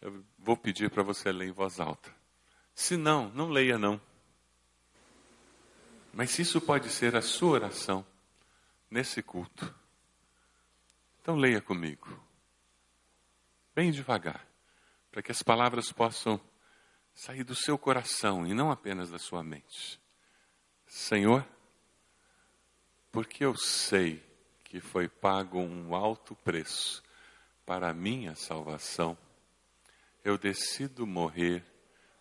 eu 0.01 0.25
vou 0.39 0.57
pedir 0.57 0.91
para 0.91 1.03
você 1.03 1.31
ler 1.33 1.49
em 1.49 1.53
voz 1.53 1.79
alta. 1.79 2.15
Se 2.75 2.97
não, 2.97 3.29
não 3.31 3.49
leia 3.51 3.79
não. 3.79 4.01
Mas 6.13 6.31
se 6.31 6.43
isso 6.43 6.61
pode 6.61 6.91
ser 6.91 7.17
a 7.17 7.23
sua 7.23 7.51
oração 7.51 8.07
nesse 8.91 9.23
culto, 9.23 9.75
então 11.23 11.37
leia 11.37 11.61
comigo. 11.61 12.21
Bem 13.75 13.93
devagar, 13.93 14.45
para 15.11 15.23
que 15.23 15.31
as 15.31 15.41
palavras 15.41 15.93
possam 15.93 16.41
sair 17.15 17.45
do 17.45 17.55
seu 17.55 17.79
coração 17.79 18.45
e 18.45 18.53
não 18.53 18.73
apenas 18.73 19.09
da 19.09 19.19
sua 19.19 19.43
mente. 19.43 20.01
Senhor, 20.85 21.47
porque 23.13 23.45
eu 23.45 23.57
sei 23.57 24.21
que 24.65 24.81
foi 24.81 25.09
pago 25.09 25.61
um 25.61 25.95
alto 25.95 26.35
preço 26.35 27.03
para 27.65 27.91
a 27.91 27.95
minha 27.95 28.35
salvação, 28.35 29.17
eu 30.25 30.37
decido 30.37 31.07
morrer 31.07 31.65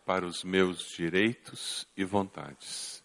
para 0.06 0.28
os 0.28 0.44
meus 0.44 0.90
direitos 0.96 1.88
e 1.98 2.04
vontades. 2.04 3.04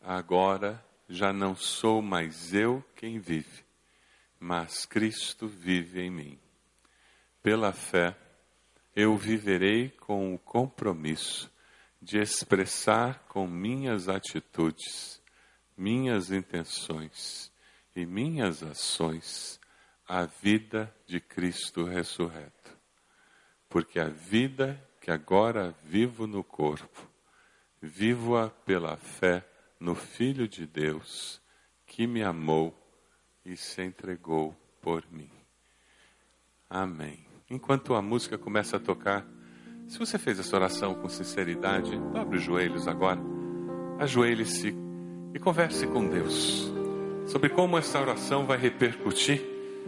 Agora 0.00 0.84
já 1.08 1.32
não 1.32 1.56
sou 1.56 2.00
mais 2.00 2.54
eu 2.54 2.84
quem 2.94 3.18
vive, 3.18 3.65
mas 4.38 4.84
Cristo 4.86 5.46
vive 5.46 6.00
em 6.00 6.10
mim. 6.10 6.38
Pela 7.42 7.72
fé, 7.72 8.16
eu 8.94 9.16
viverei 9.16 9.90
com 9.90 10.34
o 10.34 10.38
compromisso 10.38 11.50
de 12.00 12.18
expressar 12.18 13.24
com 13.28 13.46
minhas 13.46 14.08
atitudes, 14.08 15.20
minhas 15.76 16.30
intenções 16.30 17.52
e 17.94 18.06
minhas 18.06 18.62
ações 18.62 19.60
a 20.08 20.24
vida 20.24 20.94
de 21.06 21.20
Cristo 21.20 21.84
ressurreto. 21.84 22.76
Porque 23.68 23.98
a 23.98 24.08
vida 24.08 24.80
que 25.00 25.10
agora 25.10 25.74
vivo 25.84 26.26
no 26.26 26.44
corpo, 26.44 27.08
vivo-a 27.80 28.48
pela 28.48 28.96
fé 28.96 29.44
no 29.78 29.94
Filho 29.94 30.48
de 30.48 30.66
Deus, 30.66 31.40
que 31.86 32.06
me 32.06 32.22
amou 32.22 32.85
e 33.46 33.56
se 33.56 33.82
entregou 33.82 34.54
por 34.82 35.04
mim. 35.10 35.30
Amém. 36.68 37.24
Enquanto 37.48 37.94
a 37.94 38.02
música 38.02 38.36
começa 38.36 38.76
a 38.76 38.80
tocar, 38.80 39.24
se 39.86 39.98
você 39.98 40.18
fez 40.18 40.38
essa 40.40 40.56
oração 40.56 40.94
com 40.94 41.08
sinceridade, 41.08 41.96
dobre 42.12 42.38
os 42.38 42.42
joelhos 42.42 42.88
agora, 42.88 43.20
ajoelhe-se 44.00 44.74
e 45.32 45.38
converse 45.38 45.86
com 45.86 46.08
Deus 46.08 46.74
sobre 47.26 47.48
como 47.48 47.76
essa 47.76 48.00
oração 48.00 48.46
vai 48.46 48.58
repercutir 48.58 49.42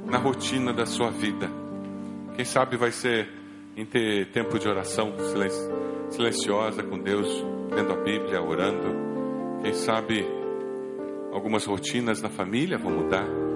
na 0.05 0.18
rotina 0.18 0.73
da 0.73 0.87
sua 0.87 1.11
vida. 1.11 1.51
Quem 2.35 2.44
sabe 2.44 2.77
vai 2.77 2.92
ser 2.92 3.29
em 3.77 3.85
ter 3.85 4.31
tempo 4.31 4.59
de 4.59 4.68
oração 4.68 5.14
silenciosa 6.11 6.83
com 6.83 6.99
Deus, 6.99 7.29
lendo 7.71 7.92
a 7.92 7.97
Bíblia, 7.97 8.42
orando. 8.42 8.88
Quem 9.62 9.73
sabe 9.73 10.27
algumas 11.33 11.64
rotinas 11.64 12.21
na 12.21 12.29
família 12.29 12.79
vão 12.79 12.92
mudar. 12.92 13.48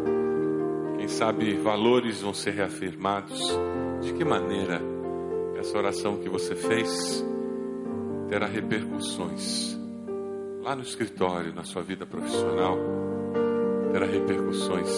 Quem 1.02 1.08
sabe 1.08 1.54
valores 1.54 2.20
vão 2.20 2.32
ser 2.32 2.52
reafirmados. 2.52 3.40
De 4.02 4.12
que 4.12 4.24
maneira 4.24 4.80
essa 5.58 5.76
oração 5.76 6.18
que 6.18 6.28
você 6.28 6.54
fez 6.54 7.24
terá 8.28 8.46
repercussões 8.46 9.76
lá 10.62 10.76
no 10.76 10.82
escritório, 10.82 11.52
na 11.52 11.64
sua 11.64 11.82
vida 11.82 12.06
profissional? 12.06 12.78
terá 13.90 14.06
repercussões 14.06 14.88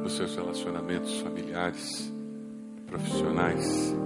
nos 0.00 0.12
seus 0.16 0.36
relacionamentos 0.36 1.18
familiares, 1.18 2.12
profissionais. 2.86 3.96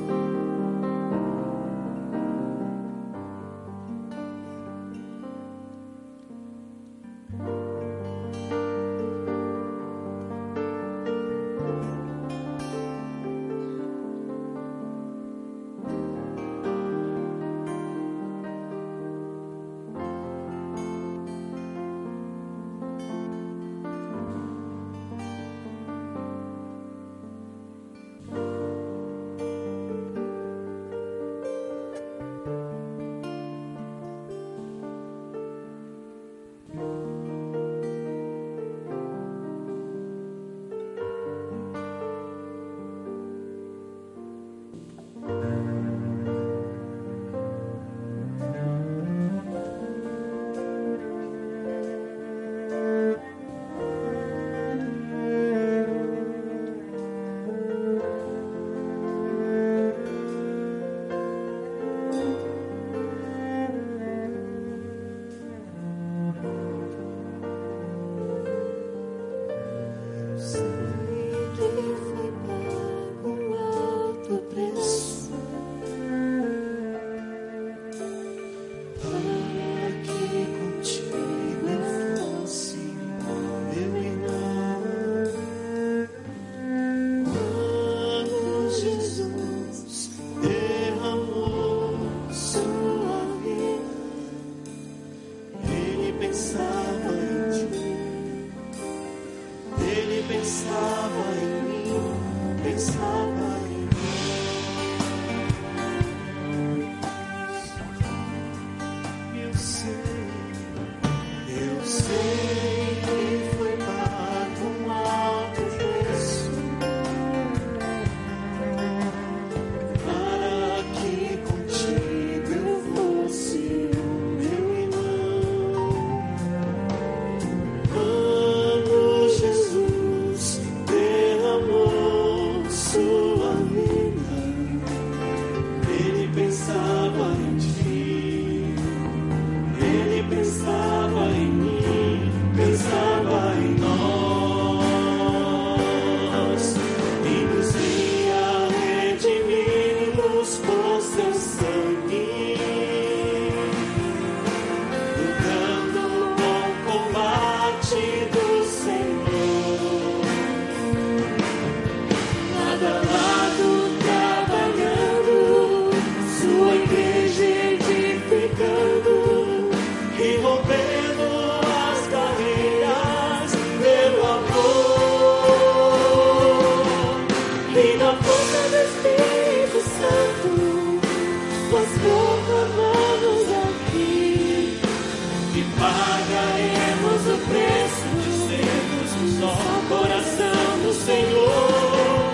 Senhor, 191.04 192.30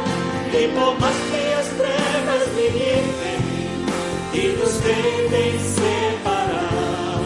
e 0.52 0.68
por 0.68 1.00
mais 1.00 1.16
que 1.16 1.52
as 1.58 1.66
trevas 1.70 2.54
me 2.54 2.68
livrem 2.68 3.40
e 4.32 4.56
nos 4.56 4.74
tentem 4.78 5.58
separar, 5.58 7.18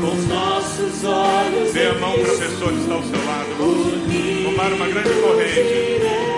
com 0.00 0.16
os 0.16 0.28
nossos 0.28 1.04
olhos. 1.04 1.72
dê 1.72 1.80
Meu 1.80 1.92
irmão, 1.94 2.12
professor, 2.12 2.72
está 2.72 2.94
ao 2.94 3.02
seu 3.02 3.26
lado. 3.26 3.48
Vamos 3.58 4.44
tomar 4.44 4.72
uma 4.74 4.86
grande 4.86 5.10
corrente. 5.20 6.37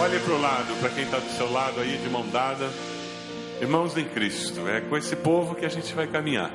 Olhe 0.00 0.18
para 0.20 0.34
o 0.34 0.40
lado, 0.40 0.74
para 0.80 0.90
quem 0.90 1.04
está 1.04 1.18
do 1.18 1.30
seu 1.30 1.50
lado 1.50 1.80
aí, 1.80 1.96
de 1.96 2.10
mão 2.10 2.26
dada. 2.30 2.70
Irmãos 3.62 3.96
em 3.96 4.04
Cristo, 4.04 4.66
é 4.66 4.80
com 4.80 4.96
esse 4.96 5.14
povo 5.14 5.54
que 5.54 5.64
a 5.64 5.68
gente 5.68 5.94
vai 5.94 6.08
caminhar. 6.08 6.50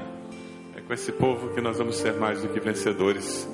É 0.75 0.81
com 0.81 0.93
esse 0.93 1.09
povo 1.09 1.53
que 1.53 1.61
nós 1.61 1.77
vamos 1.77 1.95
ser 1.95 2.13
mais 2.15 2.41
do 2.41 2.49
que 2.49 2.59
vencedores. 2.59 3.47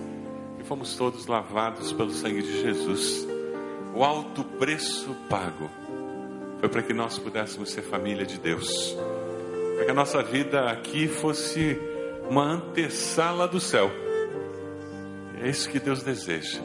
E 0.59 0.63
fomos 0.63 0.95
todos 0.95 1.27
lavados 1.27 1.93
pelo 1.93 2.09
sangue 2.09 2.41
de 2.41 2.63
Jesus. 2.63 3.27
O 3.93 4.03
alto 4.03 4.43
preço 4.43 5.15
pago 5.29 5.69
foi 6.59 6.67
para 6.67 6.81
que 6.81 6.95
nós 6.95 7.19
pudéssemos 7.19 7.69
ser 7.69 7.83
família 7.83 8.25
de 8.25 8.39
Deus. 8.39 8.97
Para 9.75 9.85
que 9.85 9.91
a 9.91 9.93
nossa 9.93 10.23
vida 10.23 10.71
aqui 10.71 11.07
fosse 11.07 11.79
uma 12.27 12.43
antessala 12.53 13.47
do 13.47 13.59
céu. 13.59 13.91
É 15.39 15.47
isso 15.47 15.69
que 15.69 15.79
Deus 15.79 16.01
deseja. 16.01 16.59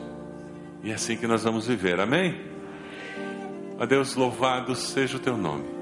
E 0.83 0.91
é 0.91 0.95
assim 0.95 1.19
que 1.19 1.27
nós 1.27 1.45
vamos 1.45 1.67
viver. 1.67 2.01
Amém? 2.01 2.41
Ó 3.79 3.85
Deus, 3.85 4.15
louvado 4.15 4.75
seja 4.75 5.19
o 5.19 5.21
teu 5.21 5.37
nome. 5.37 5.78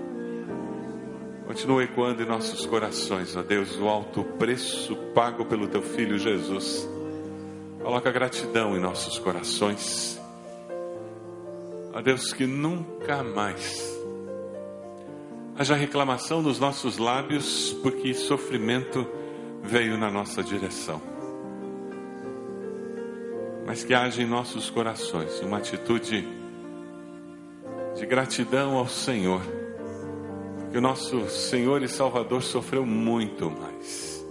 Continua 1.56 1.84
ecoando 1.84 2.22
em 2.22 2.26
nossos 2.26 2.66
corações, 2.66 3.34
ó 3.34 3.42
Deus, 3.42 3.78
o 3.78 3.88
alto 3.88 4.22
preço 4.22 4.94
pago 5.14 5.46
pelo 5.46 5.66
teu 5.66 5.80
filho 5.80 6.18
Jesus. 6.18 6.86
Coloca 7.82 8.12
gratidão 8.12 8.76
em 8.76 8.78
nossos 8.78 9.18
corações. 9.18 10.20
Ó 11.94 12.02
Deus, 12.02 12.34
que 12.34 12.46
nunca 12.46 13.22
mais 13.22 13.90
haja 15.56 15.74
reclamação 15.74 16.42
nos 16.42 16.60
nossos 16.60 16.98
lábios, 16.98 17.72
porque 17.82 18.12
sofrimento 18.12 19.08
veio 19.62 19.96
na 19.96 20.10
nossa 20.10 20.42
direção. 20.42 21.00
Mas 23.64 23.82
que 23.82 23.94
haja 23.94 24.20
em 24.20 24.26
nossos 24.26 24.68
corações 24.68 25.40
uma 25.40 25.56
atitude 25.56 26.28
de 27.94 28.04
gratidão 28.04 28.76
ao 28.76 28.86
Senhor, 28.86 29.40
que 30.70 30.78
o 30.78 30.80
nosso 30.80 31.28
Senhor 31.28 31.82
e 31.82 31.88
Salvador 31.88 32.42
sofreu 32.42 32.84
muito 32.84 33.50
mais, 33.50 34.24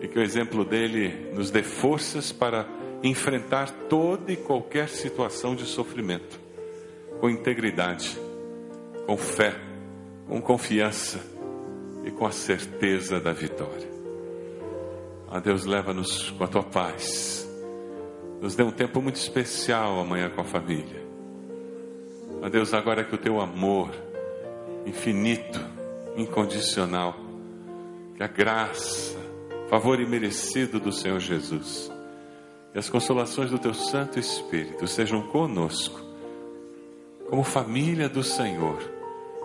e 0.00 0.08
que 0.08 0.18
o 0.18 0.22
exemplo 0.22 0.64
dele 0.64 1.32
nos 1.34 1.50
dê 1.50 1.62
forças 1.62 2.32
para 2.32 2.66
enfrentar 3.02 3.70
toda 3.88 4.32
e 4.32 4.36
qualquer 4.36 4.88
situação 4.88 5.54
de 5.54 5.64
sofrimento, 5.64 6.40
com 7.20 7.30
integridade, 7.30 8.18
com 9.06 9.16
fé, 9.16 9.54
com 10.28 10.40
confiança 10.40 11.20
e 12.04 12.10
com 12.10 12.26
a 12.26 12.32
certeza 12.32 13.20
da 13.20 13.32
vitória. 13.32 13.88
A 15.28 15.40
Deus, 15.40 15.64
leva-nos 15.64 16.30
com 16.30 16.44
a 16.44 16.48
tua 16.48 16.62
paz. 16.62 17.48
Nos 18.40 18.54
dê 18.54 18.62
um 18.62 18.70
tempo 18.70 19.00
muito 19.02 19.16
especial 19.16 19.98
amanhã 19.98 20.30
com 20.30 20.40
a 20.40 20.44
família. 20.44 21.04
A 22.42 22.48
Deus, 22.48 22.72
agora 22.72 23.02
que 23.02 23.14
o 23.14 23.18
teu 23.18 23.40
amor 23.40 23.90
infinito, 24.86 25.60
incondicional, 26.16 27.14
que 28.16 28.22
a 28.22 28.26
graça, 28.26 29.18
favor 29.68 30.00
imerecido 30.00 30.78
do 30.80 30.92
Senhor 30.92 31.20
Jesus 31.20 31.90
e 32.74 32.78
as 32.78 32.88
consolações 32.88 33.50
do 33.50 33.58
teu 33.58 33.74
Santo 33.74 34.18
Espírito 34.18 34.86
sejam 34.86 35.22
conosco, 35.22 36.00
como 37.28 37.42
família 37.42 38.08
do 38.08 38.22
Senhor 38.22 38.78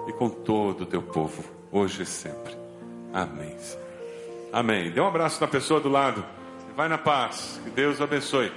e 0.07 0.13
com 0.13 0.29
todo 0.29 0.81
o 0.81 0.85
teu 0.85 1.01
povo, 1.01 1.43
hoje 1.71 2.03
e 2.03 2.05
sempre. 2.05 2.55
Amém. 3.13 3.55
Amém. 4.51 4.91
Dê 4.91 4.99
um 4.99 5.07
abraço 5.07 5.39
na 5.39 5.47
pessoa 5.47 5.79
do 5.79 5.87
lado. 5.87 6.23
Vai 6.75 6.89
na 6.89 6.97
paz. 6.97 7.59
Que 7.63 7.69
Deus 7.69 8.01
abençoe. 8.01 8.51